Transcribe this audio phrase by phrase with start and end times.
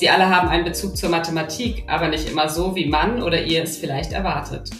[0.00, 3.62] Sie alle haben einen Bezug zur Mathematik, aber nicht immer so, wie man oder ihr
[3.62, 4.70] es vielleicht erwartet.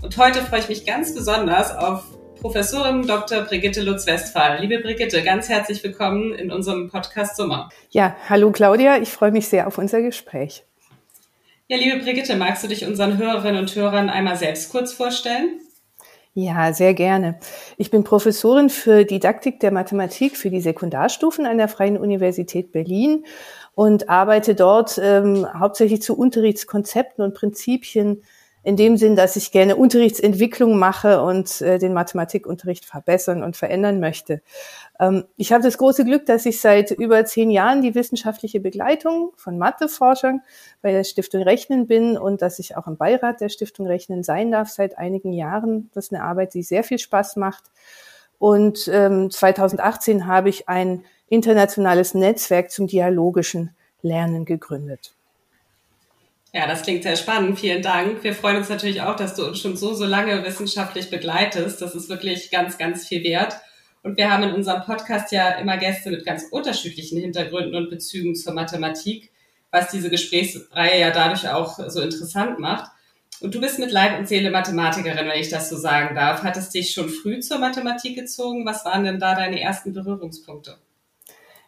[0.00, 2.02] Und heute freue ich mich ganz besonders auf
[2.40, 3.42] Professorin Dr.
[3.42, 4.62] Brigitte Lutz-Westphal.
[4.62, 7.68] Liebe Brigitte, ganz herzlich willkommen in unserem Podcast Sommer.
[7.90, 10.64] Ja, hallo Claudia, ich freue mich sehr auf unser Gespräch.
[11.68, 15.60] Ja, liebe Brigitte, magst du dich unseren Hörerinnen und Hörern einmal selbst kurz vorstellen?
[16.36, 17.38] Ja, sehr gerne.
[17.76, 23.24] Ich bin Professorin für Didaktik der Mathematik für die Sekundarstufen an der Freien Universität Berlin
[23.74, 28.22] und arbeite dort ähm, hauptsächlich zu Unterrichtskonzepten und Prinzipien
[28.64, 34.00] in dem Sinn, dass ich gerne Unterrichtsentwicklung mache und äh, den Mathematikunterricht verbessern und verändern
[34.00, 34.40] möchte.
[34.98, 39.32] Ähm, ich habe das große Glück, dass ich seit über zehn Jahren die wissenschaftliche Begleitung
[39.36, 40.40] von Matheforschern
[40.80, 44.50] bei der Stiftung Rechnen bin und dass ich auch im Beirat der Stiftung Rechnen sein
[44.50, 45.90] darf seit einigen Jahren.
[45.92, 47.64] Das ist eine Arbeit, die sehr viel Spaß macht.
[48.38, 55.12] Und ähm, 2018 habe ich ein internationales Netzwerk zum dialogischen Lernen gegründet.
[56.52, 57.58] Ja, das klingt sehr spannend.
[57.58, 58.22] Vielen Dank.
[58.22, 61.82] Wir freuen uns natürlich auch, dass du uns schon so, so lange wissenschaftlich begleitest.
[61.82, 63.56] Das ist wirklich ganz, ganz viel wert.
[64.04, 68.36] Und wir haben in unserem Podcast ja immer Gäste mit ganz unterschiedlichen Hintergründen und Bezügen
[68.36, 69.32] zur Mathematik,
[69.72, 72.92] was diese Gesprächsreihe ja dadurch auch so interessant macht.
[73.40, 76.44] Und du bist mit Leib und Seele Mathematikerin, wenn ich das so sagen darf.
[76.44, 78.64] Hattest dich schon früh zur Mathematik gezogen?
[78.64, 80.76] Was waren denn da deine ersten Berührungspunkte?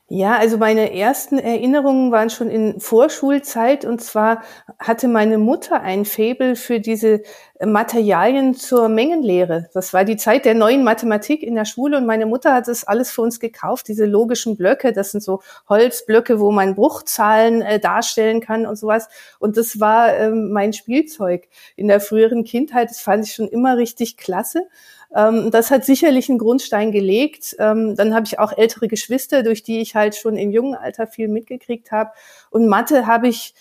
[0.08, 3.84] Ja, also meine ersten Erinnerungen waren schon in Vorschulzeit.
[3.84, 4.44] Und zwar
[4.78, 7.22] hatte meine Mutter ein Faible für diese
[7.60, 9.68] Materialien zur Mengenlehre.
[9.74, 11.96] Das war die Zeit der neuen Mathematik in der Schule.
[11.96, 15.42] Und meine Mutter hat das alles für uns gekauft, diese logischen Blöcke, das sind so
[15.68, 19.08] Holzblöcke, wo man Bruchzahlen äh, darstellen kann und sowas.
[19.40, 21.48] Und das war ähm, mein Spielzeug.
[21.74, 24.68] In der früheren Kindheit, das fand ich schon immer richtig klasse
[25.14, 27.56] ähm, das hat sicherlich einen Grundstein gelegt.
[27.58, 31.06] Ähm, dann habe ich auch ältere Geschwister, durch die ich halt schon im jungen Alter
[31.06, 32.10] viel mitgekriegt habe.
[32.50, 33.54] Und Mathe habe ich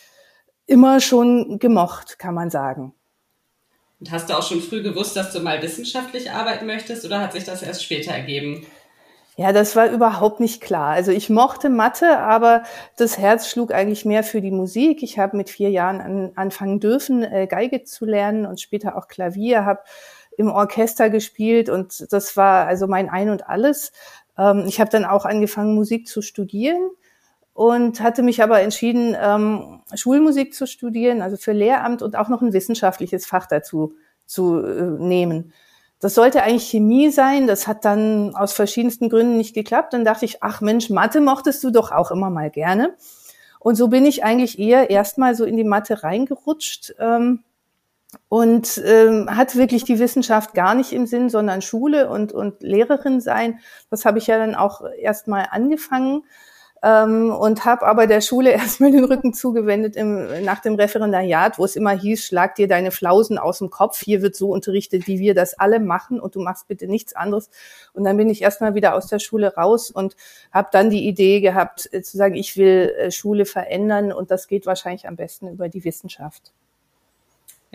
[0.65, 2.93] immer schon gemocht, kann man sagen.
[3.99, 7.33] Und hast du auch schon früh gewusst, dass du mal wissenschaftlich arbeiten möchtest oder hat
[7.33, 8.65] sich das erst später ergeben?
[9.37, 10.91] Ja, das war überhaupt nicht klar.
[10.93, 12.63] Also ich mochte Mathe, aber
[12.95, 15.03] das Herz schlug eigentlich mehr für die Musik.
[15.03, 19.09] Ich habe mit vier Jahren an, anfangen dürfen, äh, Geige zu lernen und später auch
[19.09, 19.81] Klavier, habe
[20.37, 23.91] im Orchester gespielt und das war also mein Ein und alles.
[24.37, 26.89] Ähm, ich habe dann auch angefangen, Musik zu studieren
[27.53, 32.41] und hatte mich aber entschieden, ähm, Schulmusik zu studieren, also für Lehramt und auch noch
[32.41, 35.53] ein wissenschaftliches Fach dazu zu äh, nehmen.
[35.99, 39.93] Das sollte eigentlich Chemie sein, das hat dann aus verschiedensten Gründen nicht geklappt.
[39.93, 42.95] Dann dachte ich, ach Mensch, Mathe mochtest du doch auch immer mal gerne.
[43.59, 46.93] Und so bin ich eigentlich eher erstmal so in die Mathe reingerutscht.
[46.99, 47.43] Ähm,
[48.29, 53.21] und ähm, hat wirklich die Wissenschaft gar nicht im Sinn, sondern Schule und, und Lehrerin
[53.21, 53.59] sein.
[53.89, 56.23] Das habe ich ja dann auch erstmal angefangen
[56.85, 61.65] ähm, und habe aber der Schule erstmal den Rücken zugewendet im, nach dem Referendariat, wo
[61.65, 65.19] es immer hieß, schlag dir deine Flausen aus dem Kopf, hier wird so unterrichtet, wie
[65.19, 67.49] wir das alle machen und du machst bitte nichts anderes.
[67.93, 70.15] Und dann bin ich erstmal wieder aus der Schule raus und
[70.51, 74.47] habe dann die Idee gehabt, äh, zu sagen, ich will äh, Schule verändern und das
[74.47, 76.53] geht wahrscheinlich am besten über die Wissenschaft.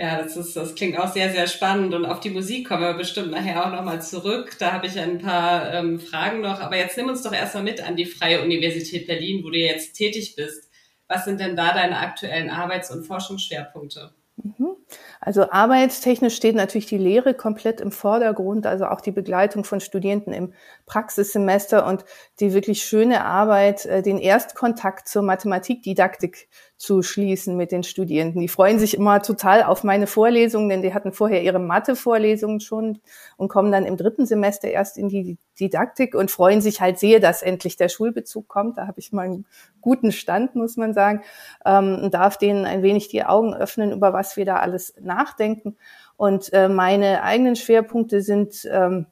[0.00, 2.94] Ja, das ist, das klingt auch sehr, sehr spannend und auf die Musik kommen wir
[2.94, 4.56] bestimmt nachher auch nochmal zurück.
[4.58, 6.58] Da habe ich ein paar ähm, Fragen noch.
[6.58, 9.92] Aber jetzt nimm uns doch erstmal mit an die Freie Universität Berlin, wo du jetzt
[9.92, 10.70] tätig bist.
[11.06, 14.14] Was sind denn da deine aktuellen Arbeits- und Forschungsschwerpunkte?
[14.42, 14.76] Mhm.
[15.20, 20.32] Also arbeitstechnisch steht natürlich die Lehre komplett im Vordergrund, also auch die Begleitung von Studierenden
[20.32, 20.54] im
[20.86, 22.04] Praxissemester und
[22.40, 26.48] die wirklich schöne Arbeit, äh, den Erstkontakt zur Mathematikdidaktik
[26.80, 28.40] zu schließen mit den Studierenden.
[28.40, 33.00] Die freuen sich immer total auf meine Vorlesungen, denn die hatten vorher ihre Mathe-Vorlesungen schon
[33.36, 37.20] und kommen dann im dritten Semester erst in die Didaktik und freuen sich halt sehr,
[37.20, 38.78] dass endlich der Schulbezug kommt.
[38.78, 39.46] Da habe ich mal einen
[39.82, 41.22] guten Stand, muss man sagen,
[41.66, 45.76] ähm, darf denen ein wenig die Augen öffnen, über was wir da alles nachdenken.
[46.16, 49.06] Und äh, meine eigenen Schwerpunkte sind ähm,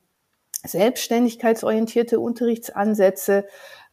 [0.64, 3.46] selbstständigkeitsorientierte Unterrichtsansätze,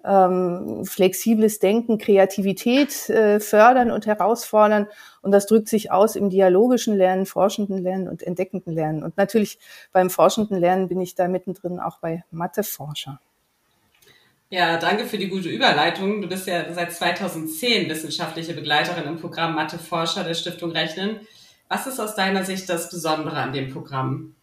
[0.03, 4.87] ähm, flexibles Denken, Kreativität äh, fördern und herausfordern.
[5.21, 9.03] Und das drückt sich aus im dialogischen Lernen, forschenden Lernen und entdeckenden Lernen.
[9.03, 9.59] Und natürlich
[9.91, 13.19] beim forschenden Lernen bin ich da mittendrin auch bei Matheforscher.
[14.49, 16.21] Ja, danke für die gute Überleitung.
[16.21, 21.19] Du bist ja seit 2010 wissenschaftliche Begleiterin im Programm Matheforscher der Stiftung Rechnen.
[21.69, 24.35] Was ist aus deiner Sicht das Besondere an dem Programm?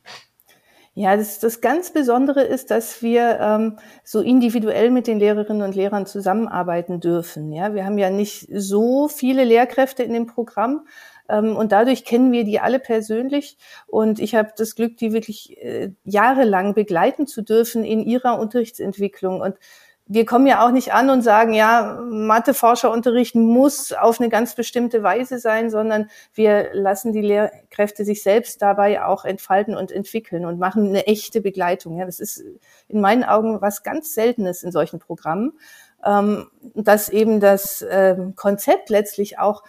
[0.94, 5.74] Ja, das, das ganz Besondere ist, dass wir ähm, so individuell mit den Lehrerinnen und
[5.74, 7.50] Lehrern zusammenarbeiten dürfen.
[7.52, 10.84] Ja, wir haben ja nicht so viele Lehrkräfte in dem Programm,
[11.32, 13.56] ähm, und dadurch kennen wir die alle persönlich.
[13.86, 19.40] Und ich habe das Glück, die wirklich äh, jahrelang begleiten zu dürfen in ihrer Unterrichtsentwicklung.
[19.40, 19.56] Und
[20.06, 25.02] wir kommen ja auch nicht an und sagen, ja, Matheforscherunterricht muss auf eine ganz bestimmte
[25.02, 30.58] Weise sein, sondern wir lassen die Lehrkräfte sich selbst dabei auch entfalten und entwickeln und
[30.58, 31.98] machen eine echte Begleitung.
[31.98, 32.44] Ja, das ist
[32.88, 35.52] in meinen Augen was ganz Seltenes in solchen Programmen,
[36.04, 39.62] ähm, dass eben das ähm, Konzept letztlich auch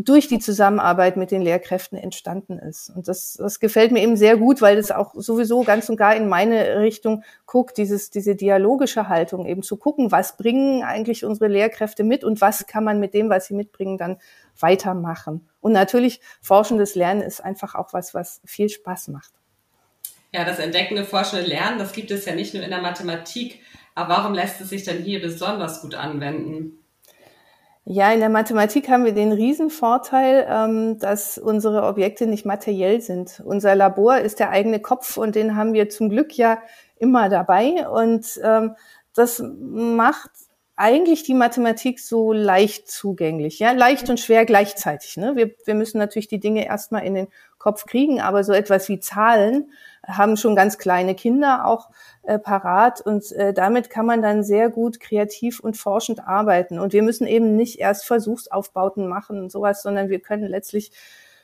[0.00, 2.88] durch die Zusammenarbeit mit den Lehrkräften entstanden ist.
[2.88, 6.14] Und das, das gefällt mir eben sehr gut, weil das auch sowieso ganz und gar
[6.14, 11.48] in meine Richtung guckt, dieses, diese dialogische Haltung eben zu gucken, was bringen eigentlich unsere
[11.48, 14.18] Lehrkräfte mit und was kann man mit dem, was sie mitbringen, dann
[14.60, 15.48] weitermachen.
[15.60, 19.32] Und natürlich forschendes Lernen ist einfach auch was, was viel Spaß macht.
[20.32, 23.62] Ja, das entdeckende, forschende Lernen, das gibt es ja nicht nur in der Mathematik.
[23.96, 26.77] Aber warum lässt es sich denn hier besonders gut anwenden?
[27.90, 33.40] Ja, in der Mathematik haben wir den Riesenvorteil, ähm, dass unsere Objekte nicht materiell sind.
[33.42, 36.58] Unser Labor ist der eigene Kopf und den haben wir zum Glück ja
[36.98, 37.88] immer dabei.
[37.88, 38.74] Und ähm,
[39.14, 40.30] das macht
[40.78, 45.16] eigentlich die Mathematik so leicht zugänglich, ja, leicht und schwer gleichzeitig.
[45.16, 45.34] Ne?
[45.34, 47.26] Wir, wir müssen natürlich die Dinge erstmal in den
[47.58, 49.72] Kopf kriegen, aber so etwas wie Zahlen
[50.06, 51.90] haben schon ganz kleine Kinder auch
[52.22, 56.78] äh, parat und äh, damit kann man dann sehr gut kreativ und forschend arbeiten.
[56.78, 60.92] Und wir müssen eben nicht erst Versuchsaufbauten machen und sowas, sondern wir können letztlich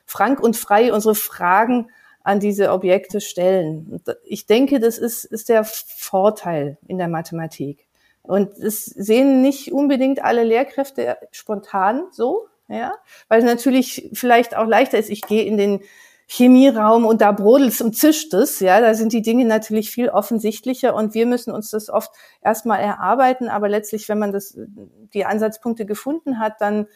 [0.06, 1.88] frank und frei unsere Fragen
[2.22, 4.00] an diese Objekte stellen.
[4.24, 7.86] Ich denke, das ist, ist der Vorteil in der Mathematik.
[8.26, 12.94] Und es sehen nicht unbedingt alle Lehrkräfte spontan so, ja,
[13.28, 15.10] weil es natürlich vielleicht auch leichter ist.
[15.10, 15.80] Ich gehe in den
[16.26, 20.94] Chemieraum und da brodelt's und zischt es, ja, da sind die Dinge natürlich viel offensichtlicher
[20.94, 22.10] und wir müssen uns das oft
[22.40, 26.86] erstmal erarbeiten, aber letztlich, wenn man das, die Ansatzpunkte gefunden hat, dann,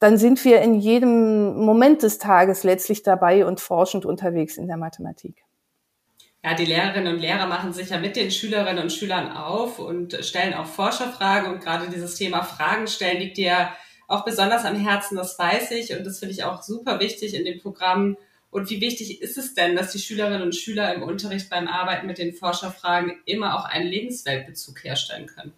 [0.00, 4.76] dann sind wir in jedem Moment des Tages letztlich dabei und forschend unterwegs in der
[4.76, 5.45] Mathematik.
[6.46, 10.16] Ja, die Lehrerinnen und Lehrer machen sich ja mit den Schülerinnen und Schülern auf und
[10.24, 11.52] stellen auch Forscherfragen.
[11.52, 13.72] Und gerade dieses Thema Fragen stellen liegt dir
[14.06, 15.92] auch besonders am Herzen, das weiß ich.
[15.96, 18.16] Und das finde ich auch super wichtig in dem Programm.
[18.52, 22.06] Und wie wichtig ist es denn, dass die Schülerinnen und Schüler im Unterricht beim Arbeiten
[22.06, 25.52] mit den Forscherfragen immer auch einen Lebensweltbezug herstellen können?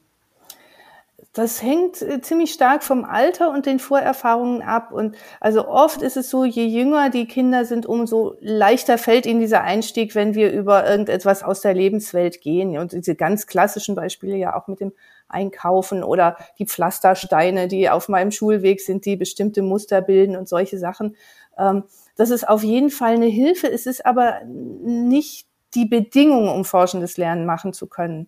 [1.39, 4.91] Das hängt äh, ziemlich stark vom Alter und den Vorerfahrungen ab.
[4.91, 9.39] Und also oft ist es so, je jünger die Kinder sind, umso leichter fällt ihnen
[9.39, 12.77] dieser Einstieg, wenn wir über irgendetwas aus der Lebenswelt gehen.
[12.77, 14.93] Und diese ganz klassischen Beispiele ja auch mit dem
[15.29, 20.77] Einkaufen oder die Pflastersteine, die auf meinem Schulweg sind, die bestimmte Muster bilden und solche
[20.77, 21.15] Sachen.
[21.57, 21.85] Ähm,
[22.17, 23.71] das ist auf jeden Fall eine Hilfe.
[23.71, 28.27] Es ist aber nicht die Bedingung, um forschendes Lernen machen zu können.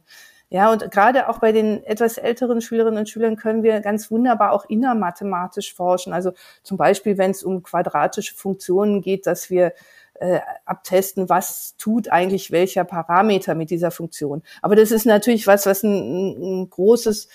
[0.52, 4.50] Ja, und gerade auch bei den etwas älteren Schülerinnen und Schülern können wir ganz wunderbar
[4.52, 6.12] auch innermathematisch forschen.
[6.12, 6.32] Also
[6.64, 9.72] zum Beispiel, wenn es um quadratische Funktionen geht, dass wir
[10.14, 14.42] äh, abtesten, was tut eigentlich welcher Parameter mit dieser Funktion.
[14.60, 17.28] Aber das ist natürlich was, was ein, ein großes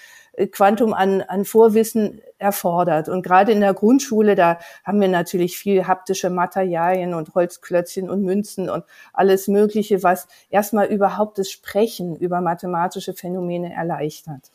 [0.52, 3.10] Quantum an, an Vorwissen erfordert.
[3.10, 8.24] Und gerade in der Grundschule, da haben wir natürlich viel haptische Materialien und Holzklötzchen und
[8.24, 14.51] Münzen und alles Mögliche, was erstmal überhaupt das Sprechen über mathematische Phänomene erleichtert.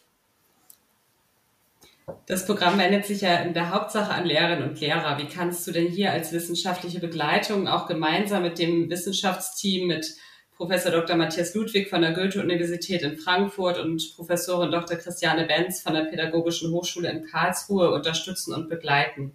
[2.27, 5.19] Das Programm wendet sich ja in der Hauptsache an Lehrerinnen und Lehrer.
[5.19, 10.17] Wie kannst du denn hier als wissenschaftliche Begleitung auch gemeinsam mit dem Wissenschaftsteam, mit
[10.61, 11.17] Professor Dr.
[11.17, 14.99] Matthias Ludwig von der Goethe-Universität in Frankfurt und Professorin Dr.
[14.99, 19.35] Christiane Benz von der Pädagogischen Hochschule in Karlsruhe unterstützen und begleiten?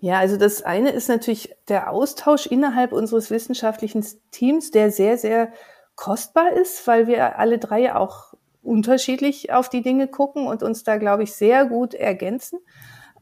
[0.00, 5.52] Ja, also das eine ist natürlich der Austausch innerhalb unseres wissenschaftlichen Teams, der sehr, sehr
[5.94, 8.34] kostbar ist, weil wir alle drei auch
[8.64, 12.58] unterschiedlich auf die Dinge gucken und uns da, glaube ich, sehr gut ergänzen.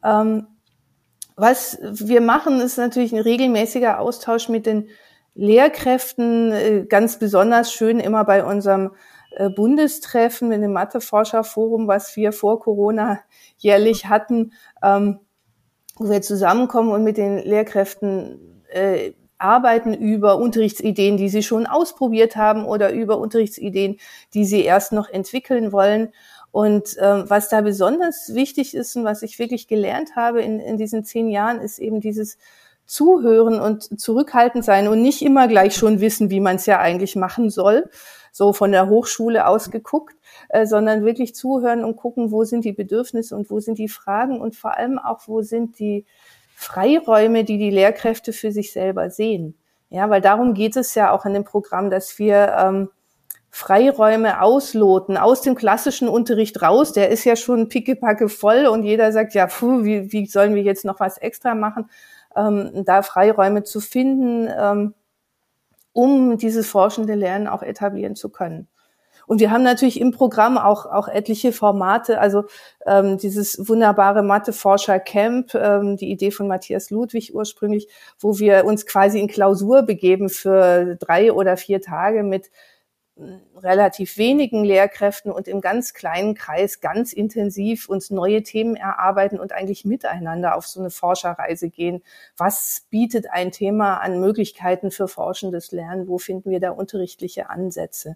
[0.03, 0.47] Ähm,
[1.35, 4.89] was wir machen, ist natürlich ein regelmäßiger Austausch mit den
[5.33, 8.91] Lehrkräften äh, ganz besonders schön immer bei unserem
[9.31, 13.19] äh, Bundestreffen mit dem Matheforscherforum, was wir vor Corona
[13.57, 15.19] jährlich hatten, ähm,
[15.95, 22.35] wo wir zusammenkommen und mit den Lehrkräften äh, arbeiten über Unterrichtsideen, die sie schon ausprobiert
[22.35, 23.97] haben oder über Unterrichtsideen,
[24.33, 26.13] die sie erst noch entwickeln wollen.
[26.51, 30.77] Und äh, was da besonders wichtig ist und was ich wirklich gelernt habe in, in
[30.77, 32.37] diesen zehn Jahren, ist eben dieses
[32.91, 37.15] zuhören und zurückhaltend sein und nicht immer gleich schon wissen, wie man es ja eigentlich
[37.15, 37.89] machen soll,
[38.33, 40.15] so von der Hochschule aus geguckt,
[40.49, 44.41] äh, sondern wirklich zuhören und gucken, wo sind die Bedürfnisse und wo sind die Fragen
[44.41, 46.05] und vor allem auch, wo sind die
[46.53, 49.55] Freiräume, die die Lehrkräfte für sich selber sehen.
[49.89, 52.89] Ja, weil darum geht es ja auch in dem Programm, dass wir ähm,
[53.49, 56.91] Freiräume ausloten aus dem klassischen Unterricht raus.
[56.91, 60.61] Der ist ja schon pickepacke voll und jeder sagt, ja, puh, wie, wie sollen wir
[60.61, 61.89] jetzt noch was extra machen?
[62.35, 64.93] Ähm, da Freiräume zu finden, ähm,
[65.93, 68.67] um dieses forschende Lernen auch etablieren zu können.
[69.27, 72.43] Und wir haben natürlich im Programm auch, auch etliche Formate, also
[72.85, 77.87] ähm, dieses wunderbare Mathe-Forscher-Camp, ähm, die Idee von Matthias Ludwig ursprünglich,
[78.19, 82.51] wo wir uns quasi in Klausur begeben für drei oder vier Tage mit
[83.55, 89.51] relativ wenigen Lehrkräften und im ganz kleinen Kreis ganz intensiv uns neue Themen erarbeiten und
[89.51, 92.01] eigentlich miteinander auf so eine Forscherreise gehen.
[92.37, 96.07] Was bietet ein Thema an Möglichkeiten für forschendes Lernen?
[96.07, 98.15] Wo finden wir da unterrichtliche Ansätze?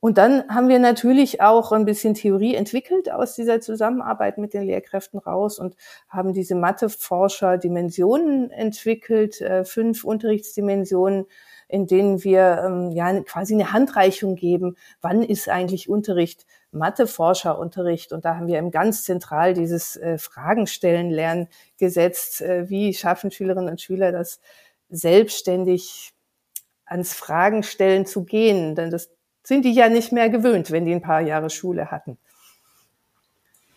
[0.00, 4.62] Und dann haben wir natürlich auch ein bisschen Theorie entwickelt aus dieser Zusammenarbeit mit den
[4.62, 5.74] Lehrkräften raus und
[6.08, 11.26] haben diese Matheforscher Dimensionen entwickelt, äh, fünf Unterrichtsdimensionen,
[11.68, 18.12] in denen wir ähm, ja quasi eine Handreichung geben, wann ist eigentlich Unterricht Matheforscherunterricht?
[18.12, 21.48] Und da haben wir eben ganz zentral dieses äh, Fragenstellen lernen
[21.78, 24.40] gesetzt, äh, wie schaffen Schülerinnen und Schüler das
[24.88, 26.14] selbstständig
[26.86, 29.10] ans Fragenstellen zu gehen, denn das
[29.42, 32.18] sind die ja nicht mehr gewöhnt, wenn die ein paar Jahre Schule hatten.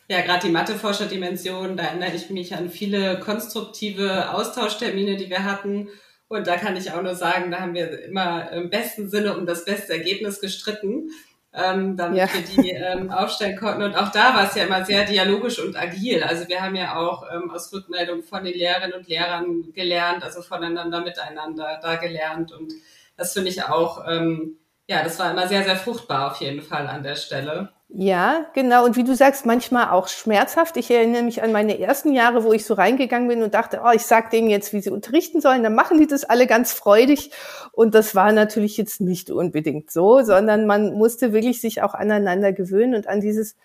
[0.08, 5.88] Ja, gerade die Matheforscher-Dimension, da erinnere ich mich an viele konstruktive Austauschtermine, die wir hatten
[6.32, 9.46] und da kann ich auch nur sagen, da haben wir immer im besten Sinne um
[9.46, 11.10] das beste Ergebnis gestritten,
[11.54, 12.30] ähm, damit ja.
[12.34, 13.84] wir die ähm, aufstellen konnten.
[13.84, 16.24] Und auch da war es ja immer sehr dialogisch und agil.
[16.24, 20.42] Also wir haben ja auch ähm, aus Rückmeldung von den Lehrerinnen und Lehrern gelernt, also
[20.42, 22.54] voneinander, miteinander da gelernt.
[22.54, 22.72] Und
[23.18, 24.58] das finde ich auch, ähm,
[24.92, 27.70] ja, das war immer sehr, sehr fruchtbar auf jeden Fall an der Stelle.
[27.88, 28.84] Ja, genau.
[28.84, 30.76] Und wie du sagst, manchmal auch schmerzhaft.
[30.76, 33.92] Ich erinnere mich an meine ersten Jahre, wo ich so reingegangen bin und dachte, oh,
[33.94, 35.64] ich sag denen jetzt, wie sie unterrichten sollen.
[35.64, 37.32] Dann machen die das alle ganz freudig.
[37.72, 42.52] Und das war natürlich jetzt nicht unbedingt so, sondern man musste wirklich sich auch aneinander
[42.52, 43.56] gewöhnen und an dieses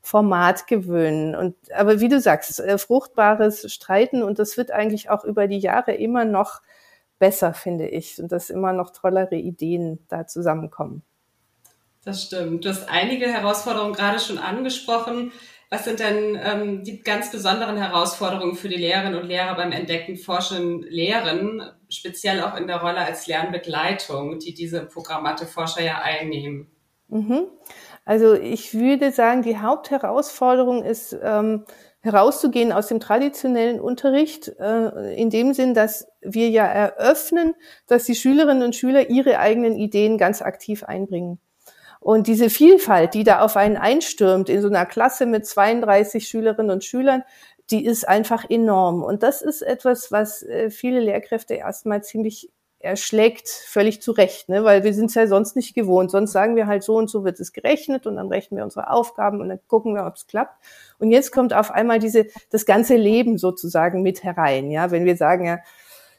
[0.00, 1.36] Format gewöhnen.
[1.36, 5.60] Und, aber wie du sagst, äh, fruchtbares Streiten und das wird eigentlich auch über die
[5.60, 6.60] Jahre immer noch
[7.22, 8.20] besser, finde ich.
[8.20, 11.04] Und dass immer noch tollere Ideen da zusammenkommen.
[12.04, 12.64] Das stimmt.
[12.64, 15.30] Du hast einige Herausforderungen gerade schon angesprochen.
[15.70, 20.16] Was sind denn ähm, die ganz besonderen Herausforderungen für die Lehrerinnen und Lehrer beim Entdecken,
[20.16, 26.72] Forschen, Lehren, speziell auch in der Rolle als Lernbegleitung, die diese Programmateforscher ja einnehmen?
[27.06, 27.46] Mhm.
[28.04, 31.66] Also ich würde sagen, die Hauptherausforderung ist, ähm,
[32.02, 37.54] herauszugehen aus dem traditionellen Unterricht, äh, in dem Sinn, dass wir ja eröffnen,
[37.86, 41.38] dass die Schülerinnen und Schüler ihre eigenen Ideen ganz aktiv einbringen.
[42.00, 46.72] Und diese Vielfalt, die da auf einen einstürmt in so einer Klasse mit 32 Schülerinnen
[46.72, 47.22] und Schülern,
[47.70, 49.04] die ist einfach enorm.
[49.04, 52.50] Und das ist etwas, was äh, viele Lehrkräfte erstmal ziemlich
[52.82, 54.64] erschlägt, völlig zu Recht, ne?
[54.64, 56.10] weil wir sind es ja sonst nicht gewohnt.
[56.10, 58.90] Sonst sagen wir halt so und so wird es gerechnet und dann rechnen wir unsere
[58.90, 60.62] Aufgaben und dann gucken wir, ob es klappt.
[60.98, 64.70] Und jetzt kommt auf einmal diese, das ganze Leben sozusagen mit herein.
[64.70, 65.58] Ja, wenn wir sagen, ja,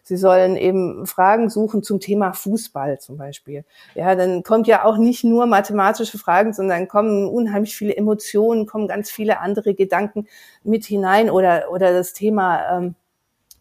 [0.05, 3.63] Sie sollen eben Fragen suchen zum Thema Fußball zum Beispiel.
[3.95, 8.89] Ja, dann kommt ja auch nicht nur mathematische Fragen, sondern kommen unheimlich viele Emotionen, kommen
[8.89, 10.27] ganz viele andere Gedanken
[10.61, 12.95] mit hinein oder, oder das Thema, ähm,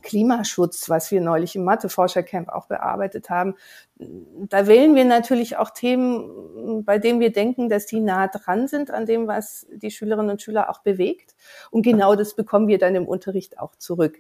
[0.03, 3.55] Klimaschutz, was wir neulich im Matheforschercamp auch bearbeitet haben.
[3.97, 8.91] Da wählen wir natürlich auch Themen, bei denen wir denken, dass die nah dran sind
[8.91, 11.35] an dem, was die Schülerinnen und Schüler auch bewegt.
[11.71, 14.19] Und genau das bekommen wir dann im Unterricht auch zurück.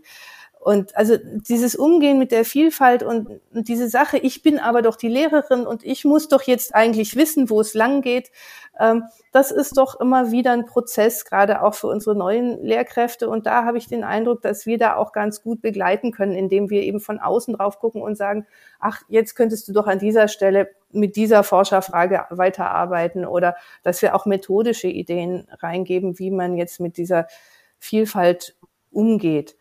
[0.62, 5.08] Und also dieses Umgehen mit der Vielfalt und, diese Sache, ich bin aber doch die
[5.08, 8.30] Lehrerin und ich muss doch jetzt eigentlich wissen, wo es lang geht,
[8.78, 9.02] ähm,
[9.32, 13.28] das ist doch immer wieder ein Prozess, gerade auch für unsere neuen Lehrkräfte.
[13.28, 16.70] Und da habe ich den Eindruck, dass wir da auch ganz gut begleiten können, indem
[16.70, 18.46] wir eben von außen drauf gucken und sagen,
[18.78, 24.14] ach, jetzt könntest du doch an dieser Stelle mit dieser Forscherfrage weiterarbeiten oder dass wir
[24.14, 27.26] auch methodische Ideen reingeben, wie man jetzt mit dieser
[27.80, 28.54] Vielfalt
[28.92, 29.56] umgeht.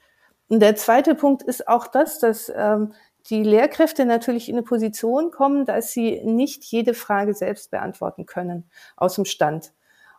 [0.52, 2.92] Und der zweite Punkt ist auch das, dass ähm,
[3.30, 8.70] die Lehrkräfte natürlich in eine Position kommen, dass sie nicht jede Frage selbst beantworten können
[8.98, 9.72] aus dem Stand.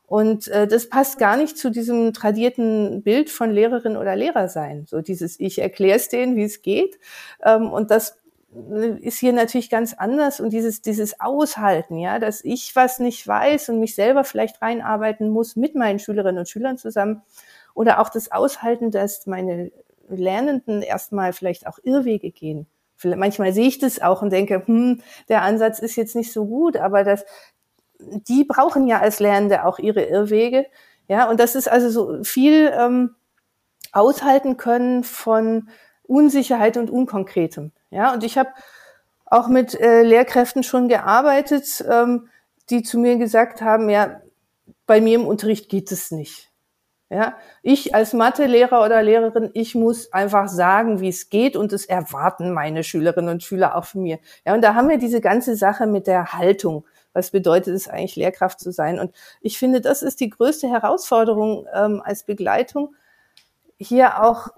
[0.07, 4.87] Und äh, das passt gar nicht zu diesem tradierten Bild von Lehrerin oder Lehrer sein.
[4.89, 6.99] So dieses, ich erkläre es denen, wie es geht.
[7.45, 8.19] Ähm, und das
[8.55, 10.41] äh, ist hier natürlich ganz anders.
[10.41, 15.29] Und dieses, dieses Aushalten, ja, dass ich was nicht weiß und mich selber vielleicht reinarbeiten
[15.29, 17.21] muss mit meinen Schülerinnen und Schülern zusammen.
[17.75, 19.71] Oder auch das Aushalten, dass meine
[20.17, 22.67] Lernenden erstmal vielleicht auch Irrwege gehen.
[23.05, 26.77] Manchmal sehe ich das auch und denke, hm, der Ansatz ist jetzt nicht so gut,
[26.77, 27.25] aber das,
[27.99, 30.67] die brauchen ja als Lernende auch ihre Irrwege.
[31.09, 33.17] Ja, und das ist also so viel ähm,
[33.93, 35.69] aushalten können von
[36.05, 37.73] Unsicherheit und Unkonkretem.
[37.91, 38.51] Ja, und ich habe
[39.27, 42.29] auch mit äh, Lehrkräften schon gearbeitet, ähm,
[42.71, 44.21] die zu mir gesagt haben, ja,
[44.87, 46.52] bei mir im Unterricht geht es nicht.
[47.13, 51.85] Ja, ich als Mathelehrer oder Lehrerin, ich muss einfach sagen, wie es geht und das
[51.85, 54.19] erwarten meine Schülerinnen und Schüler auch von mir.
[54.47, 56.87] Ja, und da haben wir diese ganze Sache mit der Haltung.
[57.13, 58.99] Was bedeutet es eigentlich, Lehrkraft zu sein?
[58.99, 62.95] Und ich finde, das ist die größte Herausforderung ähm, als Begleitung,
[63.77, 64.49] hier auch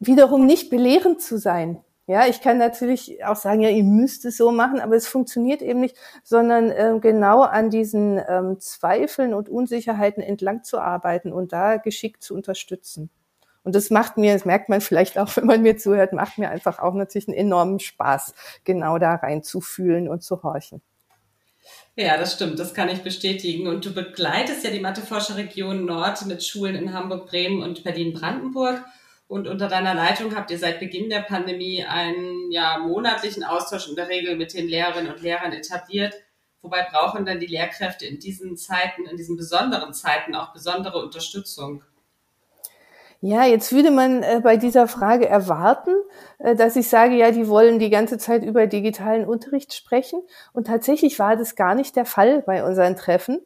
[0.00, 1.84] wiederum nicht belehrend zu sein.
[2.12, 5.62] Ja, ich kann natürlich auch sagen, ja, ihr müsst es so machen, aber es funktioniert
[5.62, 11.54] eben nicht, sondern ähm, genau an diesen ähm, Zweifeln und Unsicherheiten entlang zu arbeiten und
[11.54, 13.08] da geschickt zu unterstützen.
[13.64, 16.50] Und das macht mir, das merkt man vielleicht auch, wenn man mir zuhört, macht mir
[16.50, 20.82] einfach auch natürlich einen enormen Spaß, genau da reinzufühlen und zu horchen.
[21.96, 23.68] Ja, das stimmt, das kann ich bestätigen.
[23.68, 28.84] Und du begleitest ja die Matheforscherregion Nord mit Schulen in Hamburg, Bremen und Berlin-Brandenburg.
[29.32, 33.96] Und unter deiner Leitung habt ihr seit Beginn der Pandemie einen ja, monatlichen Austausch in
[33.96, 36.12] der Regel mit den Lehrerinnen und Lehrern etabliert.
[36.60, 41.82] Wobei brauchen dann die Lehrkräfte in diesen Zeiten, in diesen besonderen Zeiten auch besondere Unterstützung?
[43.22, 45.94] Ja, jetzt würde man äh, bei dieser Frage erwarten,
[46.38, 50.20] äh, dass ich sage, ja, die wollen die ganze Zeit über digitalen Unterricht sprechen.
[50.52, 53.40] Und tatsächlich war das gar nicht der Fall bei unseren Treffen.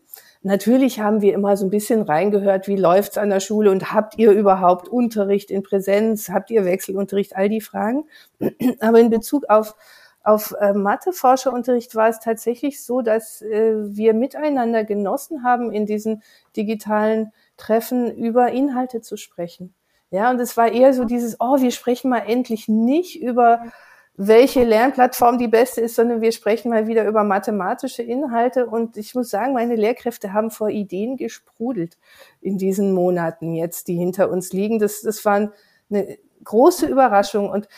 [0.46, 4.16] Natürlich haben wir immer so ein bisschen reingehört, wie läuft's an der Schule und habt
[4.16, 8.04] ihr überhaupt Unterricht in Präsenz, habt ihr Wechselunterricht, all die Fragen.
[8.80, 9.74] Aber in Bezug auf
[10.22, 16.22] auf äh, Matheforscherunterricht war es tatsächlich so, dass äh, wir miteinander genossen haben, in diesen
[16.56, 19.74] digitalen Treffen über Inhalte zu sprechen.
[20.10, 23.72] Ja, und es war eher so dieses, oh, wir sprechen mal endlich nicht über
[24.16, 28.66] welche Lernplattform die beste ist, sondern wir sprechen mal wieder über mathematische Inhalte.
[28.66, 31.98] Und ich muss sagen, meine Lehrkräfte haben vor Ideen gesprudelt
[32.40, 34.78] in diesen Monaten jetzt, die hinter uns liegen.
[34.78, 35.52] Das, das war
[35.90, 37.50] eine große Überraschung.
[37.50, 37.68] Und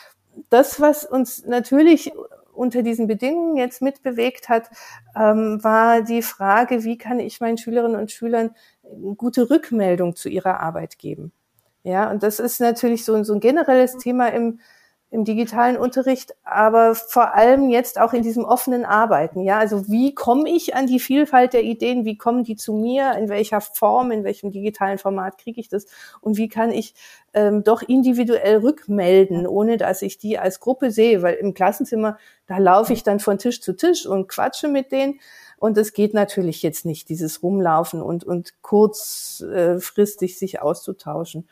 [0.49, 2.13] das, was uns natürlich
[2.53, 4.69] unter diesen Bedingungen jetzt mitbewegt hat,
[5.15, 8.51] ähm, war die Frage, wie kann ich meinen Schülerinnen und Schülern
[9.17, 11.31] gute Rückmeldung zu ihrer Arbeit geben?
[11.83, 14.59] Ja, und das ist natürlich so, so ein generelles Thema im
[15.11, 19.41] im digitalen Unterricht, aber vor allem jetzt auch in diesem offenen Arbeiten.
[19.41, 22.05] Ja, also wie komme ich an die Vielfalt der Ideen?
[22.05, 23.13] Wie kommen die zu mir?
[23.13, 24.11] In welcher Form?
[24.11, 25.87] In welchem digitalen Format kriege ich das?
[26.21, 26.93] Und wie kann ich
[27.33, 31.23] ähm, doch individuell rückmelden, ohne dass ich die als Gruppe sehe?
[31.23, 35.19] Weil im Klassenzimmer da laufe ich dann von Tisch zu Tisch und quatsche mit denen.
[35.57, 41.47] Und es geht natürlich jetzt nicht, dieses Rumlaufen und, und kurzfristig sich auszutauschen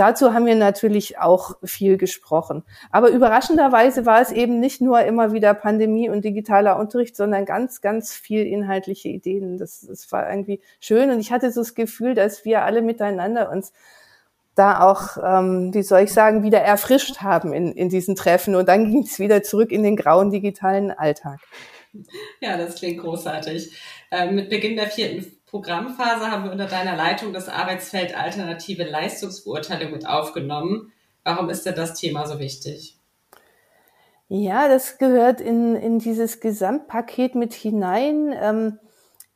[0.00, 2.64] dazu haben wir natürlich auch viel gesprochen.
[2.90, 7.80] Aber überraschenderweise war es eben nicht nur immer wieder Pandemie und digitaler Unterricht, sondern ganz,
[7.80, 9.58] ganz viel inhaltliche Ideen.
[9.58, 13.50] Das, das war irgendwie schön und ich hatte so das Gefühl, dass wir alle miteinander
[13.50, 13.72] uns
[14.54, 18.68] da auch, ähm, wie soll ich sagen, wieder erfrischt haben in, in diesen Treffen und
[18.68, 21.40] dann ging es wieder zurück in den grauen digitalen Alltag.
[22.40, 23.72] Ja, das klingt großartig.
[24.10, 25.24] Ähm, mit Beginn der vierten
[25.54, 30.92] Programmphase haben wir unter deiner Leitung das Arbeitsfeld alternative Leistungsbeurteilung mit aufgenommen.
[31.22, 32.98] Warum ist denn das Thema so wichtig?
[34.26, 38.34] Ja, das gehört in, in dieses Gesamtpaket mit hinein.
[38.36, 38.80] Ähm,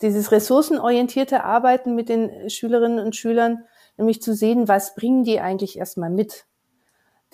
[0.03, 3.63] dieses ressourcenorientierte Arbeiten mit den Schülerinnen und Schülern,
[3.97, 6.48] nämlich zu sehen, was bringen die eigentlich erstmal mit.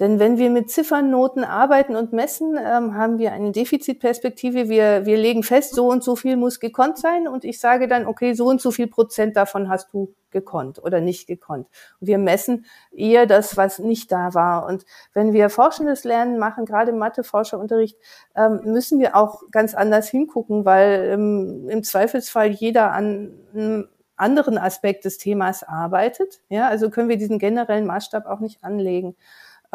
[0.00, 4.68] Denn wenn wir mit Ziffernnoten arbeiten und messen, ähm, haben wir eine Defizitperspektive.
[4.68, 8.07] Wir, wir legen fest, so und so viel muss gekonnt sein und ich sage dann,
[8.07, 11.68] okay, so und so viel Prozent davon hast du gekonnt oder nicht gekonnt.
[12.00, 14.66] Und wir messen eher das, was nicht da war.
[14.66, 17.96] Und wenn wir forschendes Lernen machen, gerade im Mathe-Forscherunterricht,
[18.35, 24.59] ähm, müssen wir auch ganz anders hingucken, weil ähm, im Zweifelsfall jeder an einem anderen
[24.59, 26.40] Aspekt des Themas arbeitet.
[26.48, 29.16] Ja, also können wir diesen generellen Maßstab auch nicht anlegen.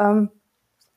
[0.00, 0.30] Ähm,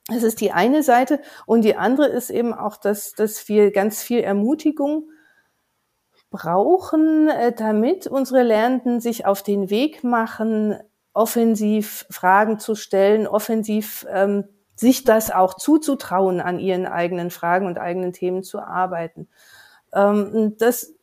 [0.08, 1.20] das ist die eine Seite.
[1.46, 5.10] Und die andere ist eben auch, dass, dass wir ganz viel Ermutigung
[6.30, 10.76] brauchen, äh, damit unsere Lernenden sich auf den Weg machen,
[11.14, 17.78] offensiv Fragen zu stellen, offensiv ähm, sich das auch zuzutrauen, an ihren eigenen Fragen und
[17.78, 19.30] eigenen Themen zu arbeiten.
[19.94, 20.96] Ähm, das,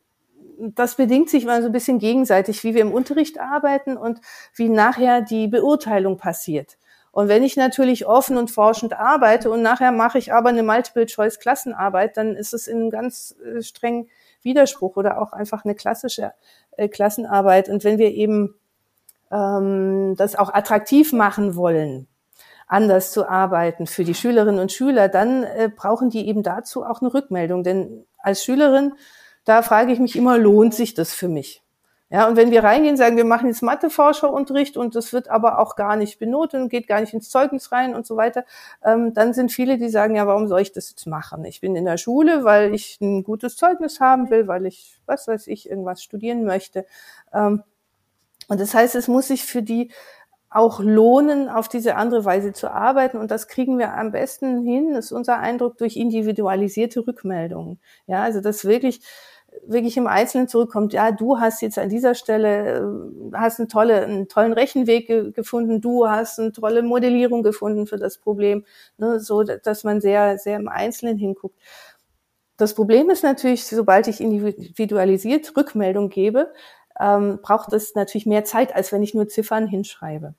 [0.59, 4.19] das bedingt sich mal so ein bisschen gegenseitig, wie wir im Unterricht arbeiten und
[4.53, 6.77] wie nachher die Beurteilung passiert.
[7.11, 12.15] Und wenn ich natürlich offen und forschend arbeite und nachher mache ich aber eine Multiple-Choice-Klassenarbeit,
[12.15, 14.09] dann ist es in ganz äh, strengen
[14.41, 16.31] Widerspruch oder auch einfach eine klassische
[16.77, 17.67] äh, Klassenarbeit.
[17.67, 18.55] Und wenn wir eben
[19.29, 22.07] ähm, das auch attraktiv machen wollen,
[22.67, 27.01] anders zu arbeiten für die Schülerinnen und Schüler, dann äh, brauchen die eben dazu auch
[27.01, 27.63] eine Rückmeldung.
[27.63, 28.93] Denn als Schülerin,
[29.43, 31.61] da frage ich mich immer, lohnt sich das für mich?
[32.11, 35.77] Ja, und wenn wir reingehen, sagen, wir machen jetzt Matheforscherunterricht und das wird aber auch
[35.77, 38.43] gar nicht benotet und geht gar nicht ins Zeugnis rein und so weiter,
[38.83, 41.45] ähm, dann sind viele, die sagen, ja, warum soll ich das jetzt machen?
[41.45, 45.29] Ich bin in der Schule, weil ich ein gutes Zeugnis haben will, weil ich, was
[45.29, 46.85] weiß ich, irgendwas studieren möchte.
[47.33, 47.63] Ähm,
[48.49, 49.89] und das heißt, es muss sich für die
[50.49, 53.17] auch lohnen, auf diese andere Weise zu arbeiten.
[53.17, 57.79] Und das kriegen wir am besten hin, ist unser Eindruck, durch individualisierte Rückmeldungen.
[58.05, 59.01] Ja, also das wirklich
[59.65, 64.01] wirklich im Einzelnen zurückkommt, ja, du hast jetzt an dieser Stelle, äh, hast einen, tolle,
[64.03, 68.65] einen tollen Rechenweg ge gefunden, du hast eine tolle Modellierung gefunden für das Problem,
[68.97, 71.57] ne, so dass man sehr, sehr im Einzelnen hinguckt.
[72.57, 76.53] Das Problem ist natürlich, sobald ich individualisiert Rückmeldung gebe,
[76.99, 80.35] ähm, braucht es natürlich mehr Zeit, als wenn ich nur Ziffern hinschreibe.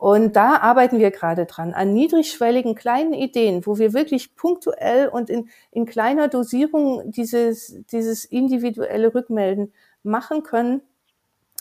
[0.00, 5.28] Und da arbeiten wir gerade dran, an niedrigschwelligen kleinen Ideen, wo wir wirklich punktuell und
[5.28, 10.80] in, in kleiner Dosierung dieses, dieses individuelle Rückmelden machen können.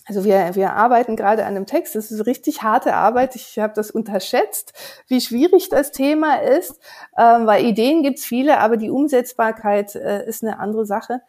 [0.05, 1.95] Also wir, wir arbeiten gerade an einem Text.
[1.95, 3.35] Das ist richtig harte Arbeit.
[3.35, 4.71] Ich habe das unterschätzt,
[5.09, 6.79] wie schwierig das Thema ist,
[7.17, 11.19] äh, weil Ideen gibt's viele, aber die Umsetzbarkeit äh, ist eine andere Sache.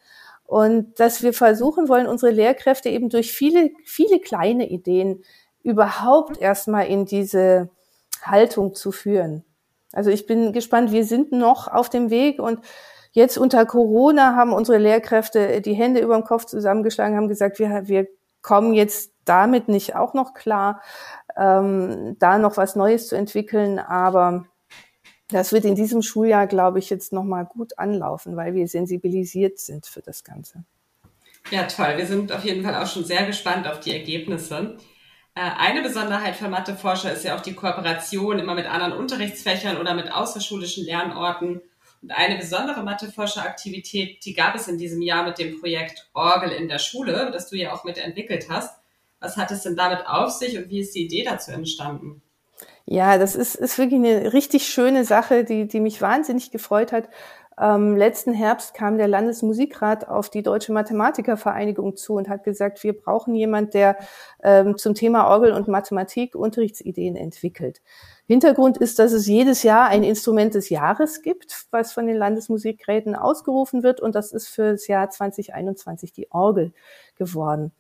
[0.44, 5.24] Und dass wir versuchen wollen, unsere Lehrkräfte eben durch viele, viele kleine Ideen
[5.62, 7.70] überhaupt erstmal in diese
[8.22, 9.44] Haltung zu führen.
[9.92, 12.60] Also ich bin gespannt, wir sind noch auf dem Weg und
[13.12, 17.88] jetzt unter Corona haben unsere Lehrkräfte die Hände über dem Kopf zusammengeschlagen, haben gesagt, wir,
[17.88, 18.06] wir
[18.42, 20.80] kommen jetzt damit nicht auch noch klar,
[21.36, 24.46] ähm, da noch was Neues zu entwickeln, aber
[25.28, 29.86] das wird in diesem Schuljahr, glaube ich, jetzt nochmal gut anlaufen, weil wir sensibilisiert sind
[29.86, 30.64] für das Ganze.
[31.50, 31.94] Ja, toll.
[31.96, 34.76] Wir sind auf jeden Fall auch schon sehr gespannt auf die Ergebnisse.
[35.34, 39.94] Äh, eine Besonderheit für Matheforscher ist ja auch die Kooperation immer mit anderen Unterrichtsfächern oder
[39.94, 41.62] mit außerschulischen Lernorten.
[42.02, 46.68] Und eine besondere Matheforscheraktivität, die gab es in diesem Jahr mit dem Projekt Orgel in
[46.68, 48.80] der Schule, das du ja auch mitentwickelt hast.
[49.20, 52.22] Was hat es denn damit auf sich und wie ist die Idee dazu entstanden?
[52.86, 57.08] Ja, das ist, ist wirklich eine richtig schöne Sache, die, die mich wahnsinnig gefreut hat.
[57.60, 62.94] Ähm, letzten Herbst kam der Landesmusikrat auf die Deutsche Mathematikervereinigung zu und hat gesagt, wir
[62.94, 63.98] brauchen jemand, der
[64.42, 67.82] ähm, zum Thema Orgel und Mathematik Unterrichtsideen entwickelt.
[68.26, 73.14] Hintergrund ist, dass es jedes Jahr ein Instrument des Jahres gibt, was von den Landesmusikräten
[73.14, 74.00] ausgerufen wird.
[74.00, 76.72] Und das ist für das Jahr 2021 die Orgel
[77.16, 77.72] geworden.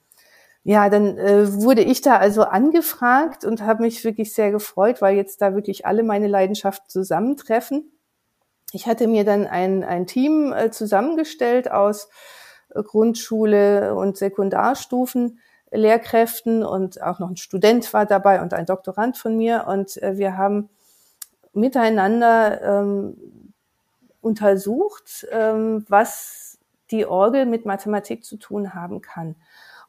[0.62, 5.16] Ja, dann äh, wurde ich da also angefragt und habe mich wirklich sehr gefreut, weil
[5.16, 7.90] jetzt da wirklich alle meine Leidenschaften zusammentreffen
[8.72, 12.08] ich hatte mir dann ein, ein Team äh, zusammengestellt aus
[12.74, 15.40] äh, Grundschule und Sekundarstufen.
[15.72, 19.66] Lehrkräften und auch noch ein Student war dabei und ein Doktorand von mir.
[19.68, 20.68] Und äh, wir haben
[21.52, 23.16] miteinander ähm,
[24.20, 26.58] untersucht, ähm, was
[26.90, 29.36] die Orgel mit Mathematik zu tun haben kann.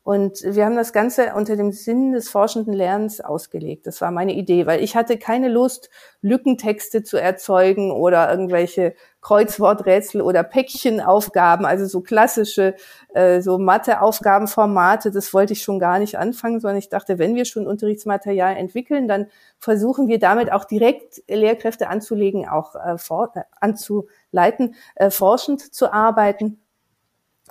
[0.03, 3.85] Und wir haben das Ganze unter dem Sinn des forschenden Lernens ausgelegt.
[3.85, 10.21] Das war meine Idee, weil ich hatte keine Lust, Lückentexte zu erzeugen oder irgendwelche Kreuzworträtsel
[10.21, 12.73] oder Päckchenaufgaben, also so klassische
[13.13, 15.11] äh, so Matheaufgabenformate.
[15.11, 19.07] Das wollte ich schon gar nicht anfangen, sondern ich dachte, wenn wir schon Unterrichtsmaterial entwickeln,
[19.07, 19.27] dann
[19.59, 26.59] versuchen wir damit auch direkt Lehrkräfte anzulegen, auch äh, äh, anzuleiten, äh, forschend zu arbeiten.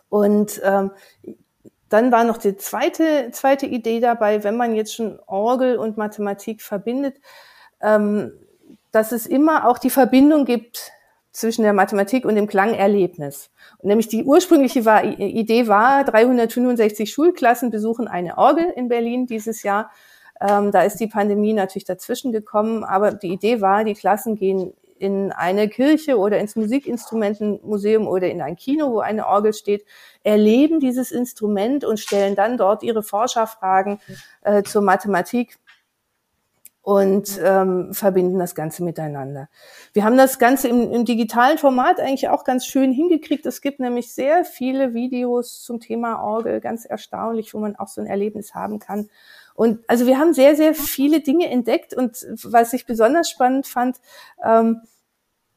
[0.08, 0.90] Und ähm,
[1.90, 6.62] dann war noch die zweite, zweite Idee dabei, wenn man jetzt schon Orgel und Mathematik
[6.62, 7.16] verbindet,
[7.82, 8.32] ähm,
[8.92, 10.92] dass es immer auch die Verbindung gibt
[11.32, 13.50] zwischen der Mathematik und dem Klangerlebnis.
[13.78, 19.62] Und nämlich die ursprüngliche war, Idee war, 365 Schulklassen besuchen eine Orgel in Berlin dieses
[19.62, 19.90] Jahr.
[20.40, 24.72] Ähm, da ist die Pandemie natürlich dazwischen gekommen, aber die Idee war, die Klassen gehen
[25.00, 29.84] in eine Kirche oder ins Musikinstrumentenmuseum oder in ein Kino, wo eine Orgel steht,
[30.22, 33.98] erleben dieses Instrument und stellen dann dort ihre Forscherfragen
[34.42, 35.58] äh, zur Mathematik
[36.82, 39.48] und ähm, verbinden das Ganze miteinander.
[39.92, 43.44] Wir haben das Ganze im, im, digitalen Format eigentlich auch ganz schön hingekriegt.
[43.46, 48.00] Es gibt nämlich sehr viele Videos zum Thema Orgel, ganz erstaunlich, wo man auch so
[48.00, 49.08] ein Erlebnis haben kann.
[49.60, 53.98] Und also wir haben sehr, sehr viele Dinge entdeckt und was ich besonders spannend fand,
[54.42, 54.80] ähm,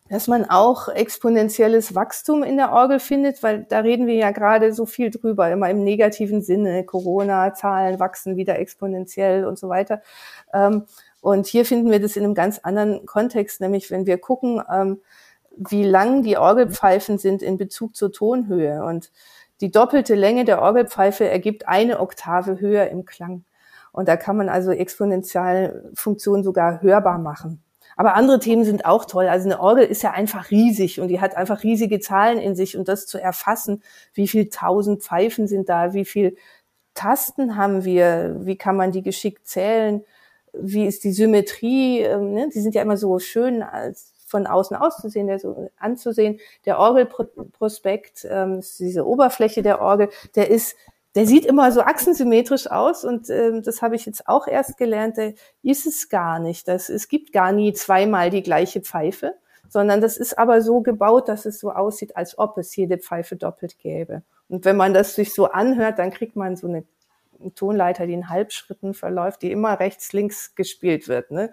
[0.10, 4.74] dass man auch exponentielles Wachstum in der Orgel findet, weil da reden wir ja gerade
[4.74, 6.84] so viel drüber, immer im negativen Sinne.
[6.84, 10.02] Corona-Zahlen wachsen wieder exponentiell und so weiter.
[10.54, 10.84] Ähm,
[11.22, 15.00] und hier finden wir das in einem ganz anderen Kontext, nämlich wenn wir gucken, ähm,
[15.56, 18.84] wie lang die Orgelpfeifen sind in Bezug zur Tonhöhe.
[18.84, 19.12] Und
[19.62, 23.46] die doppelte Länge der Orgelpfeife ergibt eine Oktave höher im Klang.
[23.94, 27.64] Und da kann man also Exponentialfunktionen sogar hörbar machen.
[27.96, 29.28] Aber andere Themen sind auch toll.
[29.28, 32.76] Also eine Orgel ist ja einfach riesig und die hat einfach riesige Zahlen in sich
[32.76, 36.36] und das zu erfassen, wie viel tausend Pfeifen sind da, wie viel
[36.96, 38.36] Tasten haben wir?
[38.42, 40.04] Wie kann man die geschickt zählen?
[40.54, 42.02] Wie ist die Symmetrie?
[42.02, 42.50] Ähm, ne?
[42.54, 46.40] Die sind ja immer so schön als von außen auszusehen, der so anzusehen.
[46.66, 50.76] Der Orgelprospekt, ähm, diese Oberfläche der Orgel, der ist
[51.16, 55.18] der sieht immer so achsensymmetrisch aus und ähm, das habe ich jetzt auch erst gelernt,
[55.18, 56.68] der ist es gar nicht.
[56.68, 59.36] Das, es gibt gar nie zweimal die gleiche Pfeife,
[59.70, 63.36] sondern das ist aber so gebaut, dass es so aussieht, als ob es jede Pfeife
[63.36, 64.24] doppelt gäbe.
[64.50, 66.84] Und wenn man das sich so anhört, dann kriegt man so eine
[67.56, 71.32] Tonleiter, die in Halbschritten verläuft, die immer rechts, links gespielt wird.
[71.32, 71.52] Ne?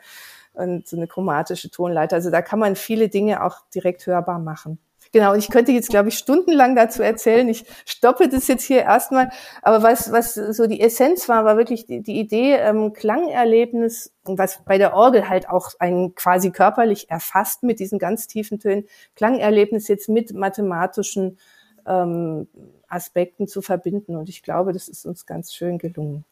[0.53, 2.17] Und so eine chromatische Tonleiter.
[2.17, 4.79] Also da kann man viele Dinge auch direkt hörbar machen.
[5.13, 7.49] Genau, und ich könnte jetzt, glaube ich, stundenlang dazu erzählen.
[7.49, 9.31] Ich stoppe das jetzt hier erstmal.
[9.61, 14.63] Aber was, was so die Essenz war, war wirklich die, die Idee, ähm, Klangerlebnis, was
[14.65, 19.89] bei der Orgel halt auch ein quasi körperlich erfasst mit diesen ganz tiefen Tönen, Klangerlebnis
[19.89, 21.39] jetzt mit mathematischen
[21.87, 22.47] ähm,
[22.87, 24.15] Aspekten zu verbinden.
[24.15, 26.25] Und ich glaube, das ist uns ganz schön gelungen.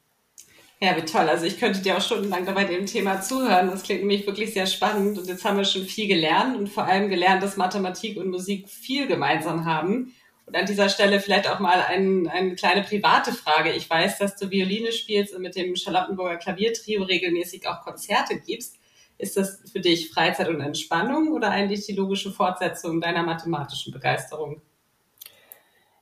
[0.80, 1.28] Ja, wie toll.
[1.28, 3.68] Also ich könnte dir auch stundenlang bei dem Thema zuhören.
[3.68, 5.18] Das klingt nämlich wirklich sehr spannend.
[5.18, 8.68] Und jetzt haben wir schon viel gelernt und vor allem gelernt, dass Mathematik und Musik
[8.68, 10.14] viel gemeinsam haben.
[10.46, 13.72] Und an dieser Stelle vielleicht auch mal ein, eine kleine private Frage.
[13.72, 18.76] Ich weiß, dass du Violine spielst und mit dem Charlottenburger Klaviertrio regelmäßig auch Konzerte gibst.
[19.18, 24.62] Ist das für dich Freizeit und Entspannung oder eigentlich die logische Fortsetzung deiner mathematischen Begeisterung?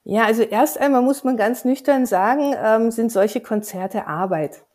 [0.04, 4.65] Ja, also erst einmal muss man ganz nüchtern sagen, ähm, sind solche Konzerte Arbeit.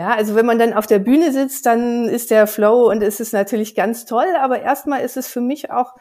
[0.00, 3.20] Ja, also wenn man dann auf der Bühne sitzt, dann ist der Flow und es
[3.20, 5.94] ist natürlich ganz toll, aber erstmal ist es für mich auch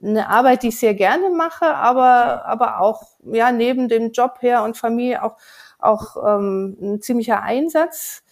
[0.00, 4.62] eine Arbeit, die ich sehr gerne mache, aber, aber auch, ja, neben dem Job her
[4.62, 5.38] und Familie auch,
[5.80, 8.22] auch ähm, ein ziemlicher Einsatz,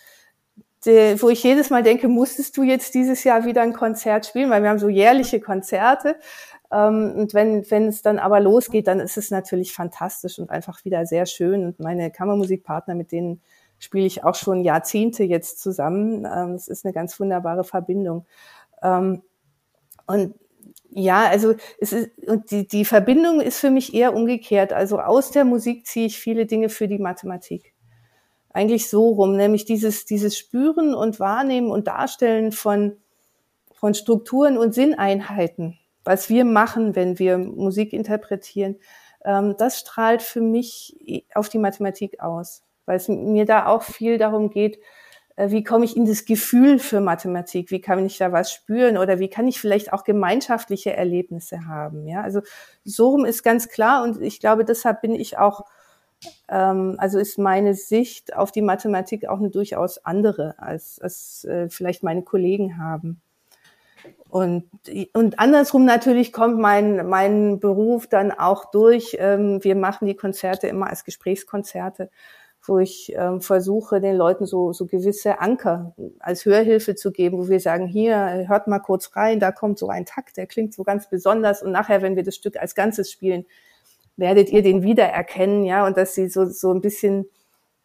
[0.85, 4.49] die, wo ich jedes Mal denke, musstest du jetzt dieses Jahr wieder ein Konzert spielen,
[4.49, 6.21] weil wir haben so jährliche Konzerte
[6.71, 10.85] ähm, und wenn, wenn es dann aber losgeht, dann ist es natürlich fantastisch und einfach
[10.85, 11.65] wieder sehr schön.
[11.65, 13.43] Und meine Kammermusikpartner, mit denen
[13.81, 16.25] spiele ich auch schon Jahrzehnte jetzt zusammen.
[16.25, 18.27] Ähm, es ist eine ganz wunderbare Verbindung.
[18.83, 19.23] Ähm,
[20.07, 20.35] und
[20.91, 24.73] ja, also es ist, und die, die Verbindung ist für mich eher umgekehrt.
[24.73, 27.75] Also aus der Musik ziehe ich viele Dinge für die Mathematik.
[28.53, 32.97] Eigentlich so rum, nämlich dieses, dieses Spüren und Wahrnehmen und Darstellen von,
[33.73, 38.77] von Strukturen und Sinneinheiten was wir machen, wenn wir Musik interpretieren,
[39.25, 44.19] ähm, das strahlt für mich auf die Mathematik aus, weil es mir da auch viel
[44.19, 44.79] darum geht,
[45.37, 48.99] äh, wie komme ich in das Gefühl für Mathematik, wie kann ich da was spüren
[48.99, 52.07] oder wie kann ich vielleicht auch gemeinschaftliche Erlebnisse haben.
[52.07, 52.41] Ja, also
[52.85, 55.65] so rum ist ganz klar und ich glaube, deshalb bin ich auch
[56.49, 61.69] ähm, also ist meine Sicht auf die Mathematik auch eine durchaus andere, als, als äh,
[61.71, 63.21] vielleicht meine Kollegen haben.
[64.29, 64.71] Und,
[65.13, 69.17] und andersrum natürlich kommt mein, mein Beruf dann auch durch.
[69.19, 72.11] Ähm, wir machen die Konzerte immer als Gesprächskonzerte,
[72.63, 77.49] wo ich ähm, versuche, den Leuten so, so gewisse Anker als Hörhilfe zu geben, wo
[77.49, 80.85] wir sagen, hier, hört mal kurz rein, da kommt so ein Takt, der klingt so
[80.85, 81.63] ganz besonders.
[81.63, 83.47] Und nachher, wenn wir das Stück als Ganzes spielen,
[84.17, 87.27] werdet ihr den wiedererkennen, ja, und dass sie so, so ein bisschen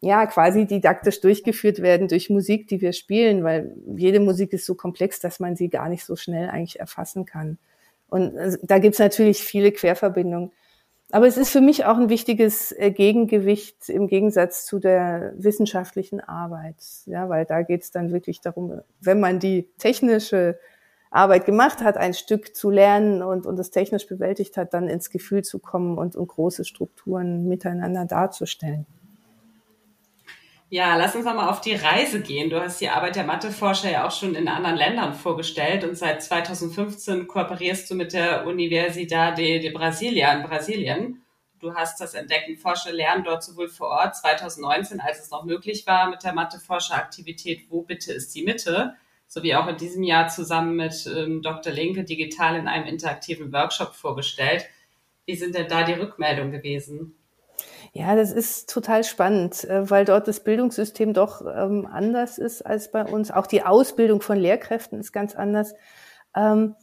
[0.00, 4.74] ja, quasi didaktisch durchgeführt werden durch Musik, die wir spielen, weil jede Musik ist so
[4.74, 7.58] komplex, dass man sie gar nicht so schnell eigentlich erfassen kann.
[8.08, 10.52] Und äh, da gibt's natürlich viele Querverbindungen.
[11.12, 16.20] Aber es ist für mich auch ein wichtiges äh, Gegengewicht im Gegensatz zu der wissenschaftlichen
[16.20, 16.76] Arbeit.
[17.06, 20.58] Ja, weil da geht's dann wirklich darum, wenn man die technische
[21.10, 25.10] Arbeit gemacht hat, ein Stück zu lernen und, und das technisch bewältigt hat, dann ins
[25.10, 28.86] Gefühl zu kommen und, und große Strukturen miteinander darzustellen.
[30.68, 32.50] Ja, lass uns nochmal auf die Reise gehen.
[32.50, 36.22] Du hast die Arbeit der Matheforscher ja auch schon in anderen Ländern vorgestellt und seit
[36.24, 41.22] 2015 kooperierst du mit der Universidade de Brasilia in Brasilien.
[41.60, 45.86] Du hast das Entdecken, Forschen, Lernen dort sowohl vor Ort 2019, als es noch möglich
[45.86, 48.94] war, mit der Matheforscher-Aktivität Wo bitte ist die Mitte,
[49.28, 51.72] sowie auch in diesem Jahr zusammen mit ähm, Dr.
[51.72, 54.66] Linke digital in einem interaktiven Workshop vorgestellt.
[55.26, 57.15] Wie sind denn da die Rückmeldungen gewesen?
[57.98, 62.90] Ja, das ist total spannend, äh, weil dort das Bildungssystem doch ähm, anders ist als
[62.90, 63.30] bei uns.
[63.30, 65.72] Auch die Ausbildung von Lehrkräften ist ganz anders.
[66.34, 66.74] Ähm,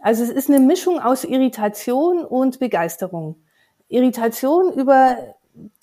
[0.00, 3.36] also es ist eine Mischung aus Irritation und Begeisterung.
[3.88, 5.16] Irritation über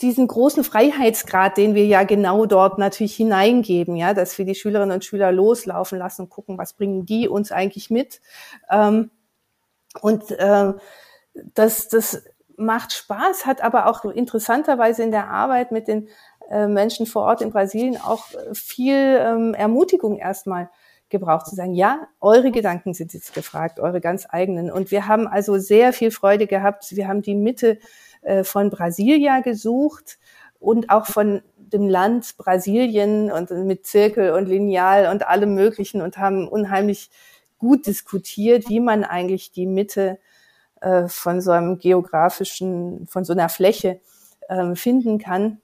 [0.02, 4.94] diesen großen Freiheitsgrad, den wir ja genau dort natürlich hineingeben, ja, dass wir die Schülerinnen
[4.94, 8.22] und Schüler loslaufen lassen und gucken, was bringen die uns eigentlich mit.
[8.70, 9.10] Ähm,
[10.02, 10.74] und äh,
[11.56, 12.24] das, das
[12.58, 16.08] macht Spaß, hat aber auch interessanterweise in der Arbeit mit den
[16.50, 20.70] äh, Menschen vor Ort in Brasilien auch viel ähm, Ermutigung erstmal
[21.10, 24.72] gebraucht zu sagen, ja, eure Gedanken sind jetzt gefragt, eure ganz eigenen.
[24.72, 26.96] Und wir haben also sehr viel Freude gehabt.
[26.96, 27.78] Wir haben die Mitte
[28.22, 30.18] äh, von Brasilia gesucht
[30.60, 36.18] und auch von dem Land Brasilien und mit Zirkel und Lineal und allem Möglichen und
[36.18, 37.10] haben unheimlich
[37.58, 40.20] gut diskutiert, wie man eigentlich die Mitte
[40.86, 44.00] äh, von so einem geografischen, von so einer Fläche
[44.48, 45.60] äh, finden kann.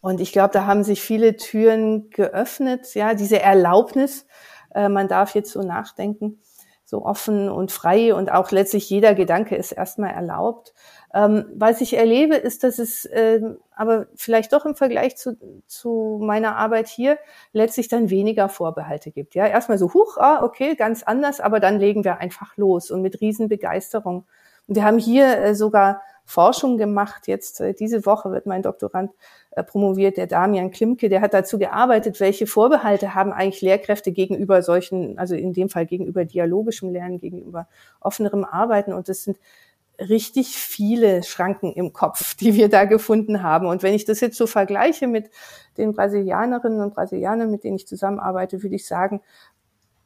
[0.00, 4.26] Und ich glaube, da haben sich viele Türen geöffnet, ja, diese Erlaubnis,
[4.74, 6.40] äh, man darf jetzt so nachdenken,
[6.86, 10.72] so offen und frei und auch letztlich jeder Gedanke ist erstmal erlaubt.
[11.14, 13.40] Ähm, was ich erlebe, ist, dass es äh,
[13.74, 17.18] aber vielleicht doch im Vergleich zu, zu meiner Arbeit hier
[17.52, 19.34] letztlich dann weniger Vorbehalte gibt.
[19.34, 23.02] Ja, erstmal so, huch, ah, okay, ganz anders, aber dann legen wir einfach los und
[23.02, 24.24] mit Riesenbegeisterung.
[24.68, 27.26] Und wir haben hier äh, sogar Forschung gemacht.
[27.26, 29.10] Jetzt äh, diese Woche wird mein Doktorand
[29.50, 34.62] äh, promoviert, der Damian Klimke, der hat dazu gearbeitet, welche Vorbehalte haben eigentlich Lehrkräfte gegenüber
[34.62, 37.68] solchen, also in dem Fall gegenüber dialogischem Lernen, gegenüber
[38.00, 38.92] offenerem Arbeiten.
[38.92, 39.38] Und das sind
[40.08, 43.66] richtig viele Schranken im Kopf, die wir da gefunden haben.
[43.66, 45.30] Und wenn ich das jetzt so vergleiche mit
[45.76, 49.20] den Brasilianerinnen und Brasilianern, mit denen ich zusammenarbeite, würde ich sagen,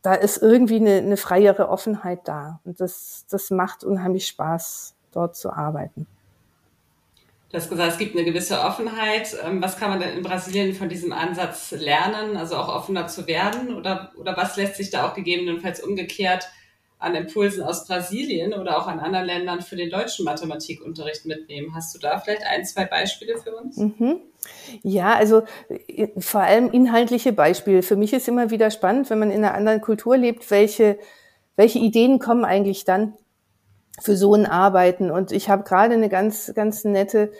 [0.03, 2.61] da ist irgendwie eine, eine freiere Offenheit da.
[2.65, 6.07] Und das, das macht unheimlich Spaß, dort zu arbeiten.
[7.51, 9.37] Du hast gesagt, es gibt eine gewisse Offenheit.
[9.45, 13.27] Ähm, was kann man denn in Brasilien von diesem Ansatz lernen, also auch offener zu
[13.27, 13.75] werden?
[13.75, 16.49] Oder, oder was lässt sich da auch gegebenenfalls umgekehrt
[16.99, 21.75] an Impulsen aus Brasilien oder auch an anderen Ländern für den deutschen Mathematikunterricht mitnehmen.
[21.75, 23.77] Hast du da vielleicht ein, zwei Beispiele für uns?
[23.77, 24.21] Mhm.
[24.83, 27.83] Ja, also äh, vor allem inhaltliche Beispiele.
[27.83, 30.99] Für mich ist immer wieder spannend, wenn man in einer anderen Kultur lebt, welche,
[31.57, 33.15] welche Ideen kommen eigentlich dann
[34.01, 35.11] für so ein Arbeiten.
[35.11, 37.31] Und ich habe gerade eine ganz, ganz nette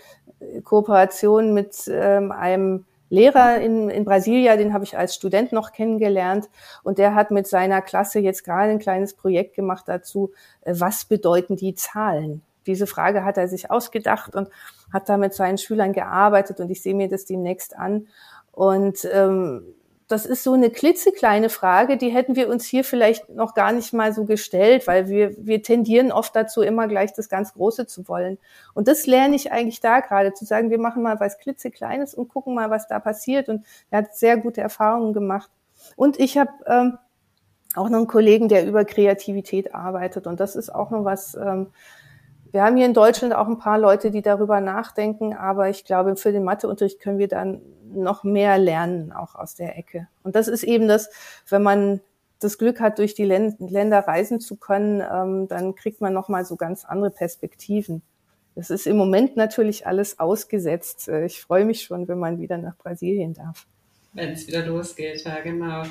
[0.65, 6.49] Kooperation mit ähm, einem Lehrer in, in Brasilia, den habe ich als Student noch kennengelernt
[6.83, 11.05] und der hat mit seiner Klasse jetzt gerade ein kleines Projekt gemacht dazu, äh, was
[11.05, 12.43] bedeuten die Zahlen?
[12.67, 14.49] Diese Frage hat er sich ausgedacht und
[14.93, 18.09] hat da mit seinen Schülern gearbeitet und ich sehe mir das demnächst an.
[18.51, 19.76] Und ähm,
[20.09, 23.93] das ist so eine klitzekleine Frage, die hätten wir uns hier vielleicht noch gar nicht
[23.93, 28.07] mal so gestellt, weil wir, wir tendieren oft dazu, immer gleich das ganz Große zu
[28.07, 28.39] wollen.
[28.73, 32.29] Und das lerne ich eigentlich da gerade, zu sagen, wir machen mal was klitzekleines und
[32.29, 33.49] gucken mal, was da passiert.
[33.49, 35.51] Und er hat sehr gute Erfahrungen gemacht.
[35.97, 36.99] Und ich habe ähm,
[37.75, 40.29] auch noch einen Kollegen, der über Kreativität arbeitet.
[40.29, 41.73] Und das ist auch noch was, ähm,
[42.53, 46.17] wir haben hier in Deutschland auch ein paar Leute, die darüber nachdenken, aber ich glaube,
[46.17, 47.61] für den Matheunterricht können wir dann
[47.93, 50.09] noch mehr lernen, auch aus der Ecke.
[50.23, 51.11] Und das ist eben das,
[51.49, 52.01] wenn man
[52.39, 56.57] das Glück hat, durch die Länder reisen zu können, ähm, dann kriegt man nochmal so
[56.57, 58.03] ganz andere Perspektiven.
[58.55, 61.09] Das ist im Moment natürlich alles ausgesetzt.
[61.09, 63.67] Äh, ich freue mich schon, wenn man wieder nach Brasilien darf.
[64.17, 65.83] Wenn es wieder losgeht, ja, genau.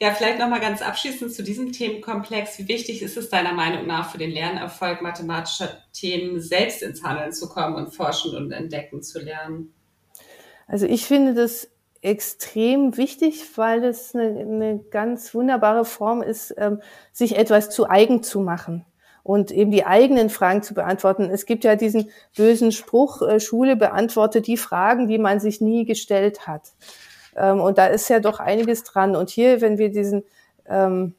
[0.00, 2.58] Ja, vielleicht nochmal ganz abschließend zu diesem Themenkomplex.
[2.58, 7.32] Wie wichtig ist es deiner Meinung nach für den Lernerfolg mathematischer Themen, selbst ins Handeln
[7.32, 9.74] zu kommen und forschen und entdecken zu lernen?
[10.66, 11.68] Also ich finde das
[12.00, 16.80] extrem wichtig, weil es eine, eine ganz wunderbare Form ist, ähm,
[17.12, 18.86] sich etwas zu eigen zu machen
[19.22, 21.28] und eben die eigenen Fragen zu beantworten.
[21.30, 25.84] Es gibt ja diesen bösen Spruch, äh, Schule beantwortet die Fragen, die man sich nie
[25.84, 26.72] gestellt hat.
[27.36, 29.16] Ähm, und da ist ja doch einiges dran.
[29.16, 30.24] Und hier, wenn wir diesen
[30.66, 31.14] ähm,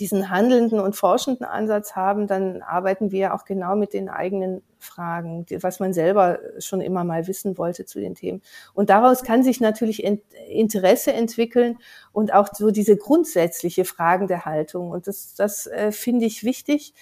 [0.00, 5.44] diesen handelnden und forschenden Ansatz haben, dann arbeiten wir auch genau mit den eigenen Fragen,
[5.60, 8.40] was man selber schon immer mal wissen wollte zu den Themen.
[8.72, 10.02] Und daraus kann sich natürlich
[10.48, 11.78] Interesse entwickeln
[12.12, 14.90] und auch so diese grundsätzliche Fragen der Haltung.
[14.90, 16.94] Und das, das äh, finde ich wichtig.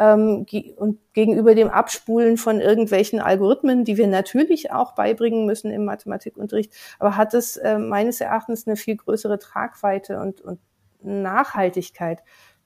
[0.00, 5.84] Ähm, und gegenüber dem Abspulen von irgendwelchen Algorithmen, die wir natürlich auch beibringen müssen im
[5.84, 10.58] Mathematikunterricht, aber hat es äh, meines Erachtens eine viel größere Tragweite und, und
[11.02, 12.22] Nachhaltigkeit.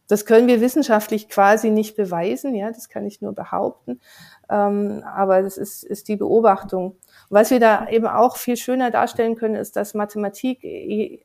[0.07, 4.01] Das können wir wissenschaftlich quasi nicht beweisen, ja, das kann ich nur behaupten.
[4.49, 6.99] Ähm, aber das ist, ist die Beobachtung.
[7.31, 10.62] was wir da eben auch viel schöner darstellen können, ist, dass Mathematik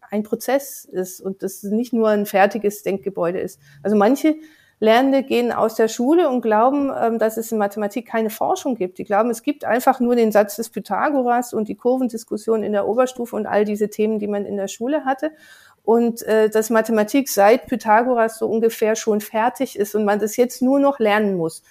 [0.09, 3.59] ein Prozess ist und das nicht nur ein fertiges Denkgebäude ist.
[3.83, 4.35] Also manche
[4.81, 8.97] Lernende gehen aus der Schule und glauben, ähm, dass es in Mathematik keine Forschung gibt.
[8.97, 12.87] Die glauben, es gibt einfach nur den Satz des Pythagoras und die Kurvendiskussion in der
[12.87, 15.31] Oberstufe und all diese Themen, die man in der Schule hatte
[15.83, 20.61] und äh, dass Mathematik seit Pythagoras so ungefähr schon fertig ist und man das jetzt
[20.61, 21.63] nur noch lernen muss.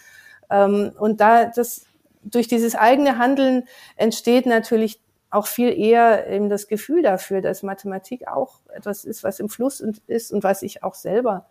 [0.50, 1.86] Ähm, und da das
[2.22, 3.64] durch dieses eigene Handeln
[3.96, 9.40] entsteht natürlich auch viel eher eben das Gefühl dafür, dass Mathematik auch etwas ist, was
[9.40, 11.46] im Fluss ist und was ich auch selber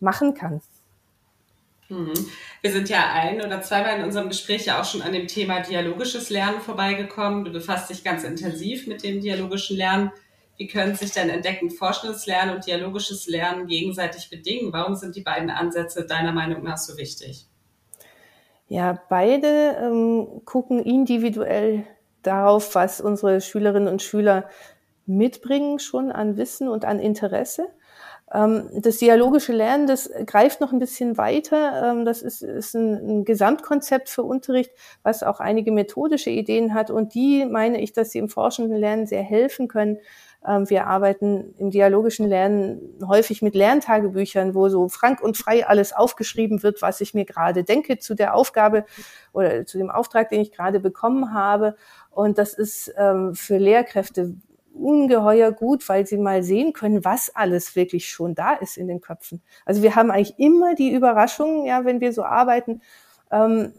[0.00, 0.62] machen kann.
[1.90, 2.14] Mhm.
[2.62, 5.60] Wir sind ja ein oder zweimal in unserem Gespräch ja auch schon an dem Thema
[5.60, 7.44] dialogisches Lernen vorbeigekommen.
[7.44, 10.12] Du befasst dich ganz intensiv mit dem dialogischen Lernen.
[10.56, 14.72] Wie können sich denn entdeckend forschendes Lernen und dialogisches Lernen gegenseitig bedingen?
[14.72, 17.46] Warum sind die beiden Ansätze deiner Meinung nach so wichtig?
[18.68, 21.84] Ja, beide ähm, gucken individuell
[22.22, 24.48] darauf, was unsere Schülerinnen und Schüler
[25.06, 27.68] mitbringen schon an Wissen und an Interesse.
[28.32, 31.90] Ähm, das dialogische Lernen, das greift noch ein bisschen weiter.
[31.90, 34.70] Ähm, das ist, ist ein, ein, Gesamtkonzept für Unterricht,
[35.02, 36.90] was auch einige methodische Ideen hat.
[36.90, 39.98] Und die meine ich, dass sie im forschenden Lernen sehr helfen können.
[40.46, 45.92] Ähm, wir arbeiten im dialogischen Lernen häufig mit Lerntagebüchern, wo so frank und frei alles
[45.92, 48.84] aufgeschrieben wird, was ich mir gerade denke zu der Aufgabe
[49.32, 51.74] oder zu dem Auftrag, den ich gerade bekommen habe.
[52.12, 52.92] Und das ist
[53.34, 54.34] für Lehrkräfte
[54.74, 59.00] ungeheuer gut, weil sie mal sehen können, was alles wirklich schon da ist in den
[59.00, 59.42] Köpfen.
[59.64, 62.80] Also wir haben eigentlich immer die Überraschung, ja, wenn wir so arbeiten,
[63.30, 63.72] ähm,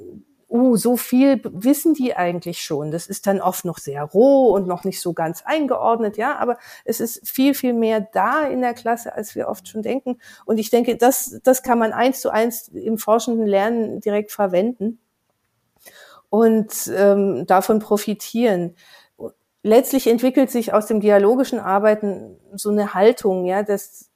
[0.52, 2.92] uh, so viel wissen die eigentlich schon.
[2.92, 6.58] Das ist dann oft noch sehr roh und noch nicht so ganz eingeordnet, ja, aber
[6.84, 10.20] es ist viel, viel mehr da in der Klasse, als wir oft schon denken.
[10.46, 15.00] Und ich denke, das, das kann man eins zu eins im forschenden Lernen direkt verwenden
[16.30, 18.76] und ähm, davon profitieren
[19.64, 24.10] letztlich entwickelt sich aus dem dialogischen Arbeiten so eine Haltung, ja, dass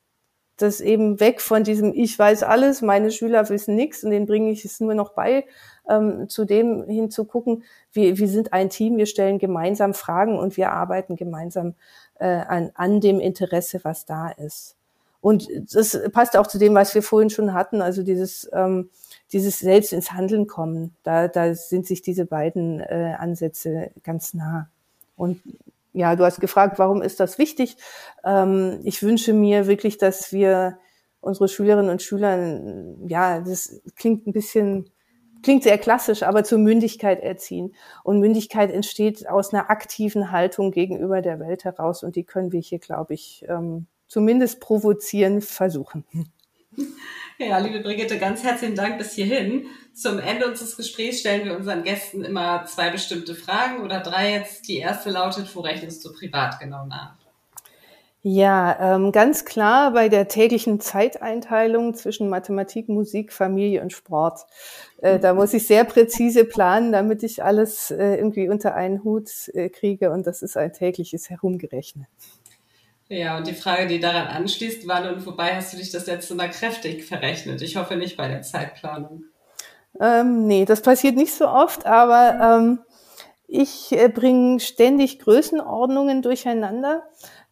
[0.57, 4.51] das eben weg von diesem Ich weiß alles, meine Schüler wissen nichts und denen bringe
[4.51, 5.45] ich es nur noch bei,
[5.89, 10.71] ähm, zu dem hinzugucken, wir, wir sind ein Team, wir stellen gemeinsam Fragen und wir
[10.71, 11.75] arbeiten gemeinsam
[12.19, 14.77] äh, an, an dem Interesse, was da ist.
[15.19, 18.91] Und das passt auch zu dem, was wir vorhin schon hatten, also dieses, ähm,
[19.33, 20.95] dieses selbst ins Handeln kommen.
[21.03, 24.69] Da, da sind sich diese beiden äh, Ansätze ganz nah.
[25.15, 25.41] Und
[25.93, 27.77] ja, du hast gefragt, warum ist das wichtig?
[28.23, 30.77] Ähm, ich wünsche mir wirklich, dass wir
[31.21, 32.61] unsere Schülerinnen und Schüler,
[33.07, 34.89] ja, das klingt ein bisschen,
[35.41, 37.73] klingt sehr klassisch, aber zur Mündigkeit erziehen.
[38.03, 42.03] Und Mündigkeit entsteht aus einer aktiven Haltung gegenüber der Welt heraus.
[42.03, 46.05] Und die können wir hier, glaube ich, ähm, zumindest provozieren versuchen.
[47.37, 49.67] Ja, liebe Brigitte, ganz herzlichen Dank bis hierhin.
[49.95, 54.67] Zum Ende unseres Gesprächs stellen wir unseren Gästen immer zwei bestimmte Fragen oder drei jetzt.
[54.67, 57.15] Die erste lautet, wo rechnest du privat genau nach?
[58.21, 64.41] Ja, ähm, ganz klar bei der täglichen Zeiteinteilung zwischen Mathematik, Musik, Familie und Sport.
[64.97, 69.29] Äh, da muss ich sehr präzise planen, damit ich alles äh, irgendwie unter einen Hut
[69.53, 72.07] äh, kriege und das ist ein tägliches Herumgerechnet.
[73.07, 76.35] Ja, und die Frage, die daran anschließt, wann und wobei hast du dich das letzte
[76.35, 77.61] Mal kräftig verrechnet?
[77.61, 79.23] Ich hoffe nicht bei der Zeitplanung.
[79.99, 82.79] Ähm, nee, das passiert nicht so oft, aber ähm,
[83.47, 87.03] ich äh, bringe ständig Größenordnungen durcheinander.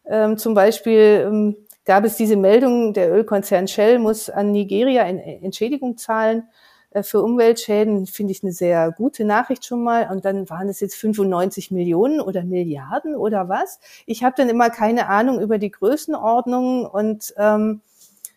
[0.06, 5.42] Ähm, zum Beispiel ähm, gab es diese Meldung, der Ölkonzern Shell muss an Nigeria eine
[5.42, 6.48] Entschädigung zahlen
[6.94, 10.10] äh, für Umweltschäden finde ich eine sehr gute Nachricht schon mal.
[10.10, 13.78] Und dann waren es jetzt 95 Millionen oder Milliarden oder was.
[14.06, 17.82] Ich habe dann immer keine Ahnung über die Größenordnung und ähm,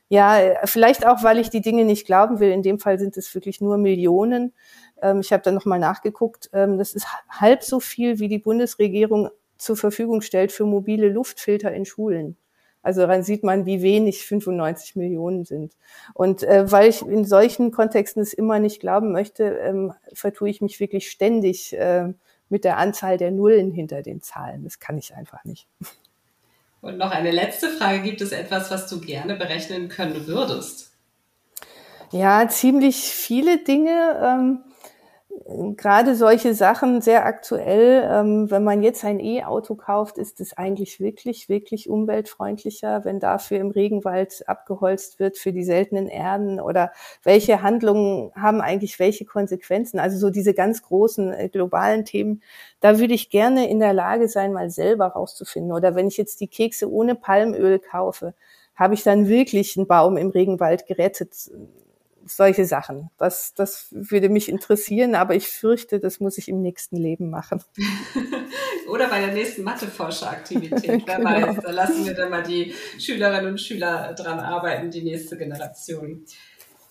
[0.10, 2.52] ja, vielleicht auch, weil ich die Dinge nicht glauben will.
[2.52, 4.54] In dem Fall sind es wirklich nur Millionen.
[5.02, 6.50] Ähm, ich habe dann nochmal nachgeguckt.
[6.54, 11.74] Ähm, das ist halb so viel, wie die Bundesregierung zur Verfügung stellt für mobile Luftfilter
[11.74, 12.38] in Schulen.
[12.84, 15.76] Also daran sieht man, wie wenig 95 Millionen sind.
[16.14, 20.62] Und äh, weil ich in solchen Kontexten es immer nicht glauben möchte, ähm, vertue ich
[20.62, 22.14] mich wirklich ständig äh,
[22.48, 24.64] mit der Anzahl der Nullen hinter den Zahlen.
[24.64, 25.68] Das kann ich einfach nicht.
[26.88, 28.00] Und noch eine letzte Frage.
[28.00, 30.94] Gibt es etwas, was du gerne berechnen können würdest?
[32.14, 34.18] Ja, ziemlich viele Dinge.
[34.24, 34.60] Ähm,
[35.76, 38.08] gerade solche Sachen sehr aktuell.
[38.10, 43.60] Ähm, wenn man jetzt ein E-Auto kauft, ist es eigentlich wirklich, wirklich umweltfreundlicher, wenn dafür
[43.60, 46.92] im Regenwald abgeholzt wird für die seltenen Erden oder
[47.24, 50.00] welche Handlungen haben eigentlich welche Konsequenzen?
[50.00, 52.42] Also so diese ganz großen äh, globalen Themen,
[52.80, 55.72] da würde ich gerne in der Lage sein, mal selber rauszufinden.
[55.72, 58.34] Oder wenn ich jetzt die Kekse ohne Palmöl kaufe,
[58.76, 61.50] habe ich dann wirklich einen Baum im Regenwald gerettet?
[62.28, 63.10] Solche Sachen.
[63.18, 67.64] Das, das würde mich interessieren, aber ich fürchte, das muss ich im nächsten Leben machen.
[68.88, 71.04] Oder bei der nächsten Matheforscheraktivität.
[71.08, 71.30] Wer genau.
[71.30, 76.26] weiß, da lassen wir dann mal die Schülerinnen und Schüler dran arbeiten, die nächste Generation.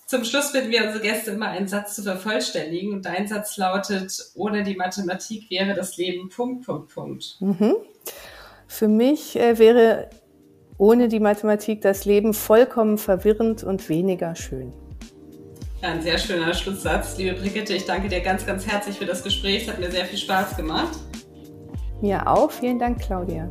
[0.07, 4.30] Zum Schluss bitten wir unsere Gäste immer einen Satz zu vervollständigen und dein Satz lautet,
[4.34, 7.37] ohne die Mathematik wäre das Leben Punkt, Punkt, Punkt.
[7.41, 7.74] Mhm.
[8.68, 10.09] Für mich äh, wäre
[10.78, 14.72] ohne die Mathematik das Leben vollkommen verwirrend und weniger schön.
[15.82, 17.18] Ein sehr schöner Schlusssatz.
[17.18, 19.62] Liebe Brigitte, ich danke dir ganz, ganz herzlich für das Gespräch.
[19.62, 20.98] Es hat mir sehr viel Spaß gemacht.
[22.00, 22.50] Mir auch.
[22.50, 23.48] Vielen Dank, Claudia.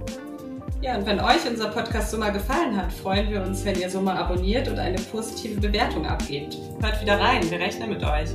[0.81, 3.89] Ja, und wenn euch unser Podcast so mal gefallen hat, freuen wir uns, wenn ihr
[3.89, 6.57] so mal abonniert und eine positive Bewertung abgebt.
[6.81, 8.29] Hört wieder rein, wir rechnen mit euch.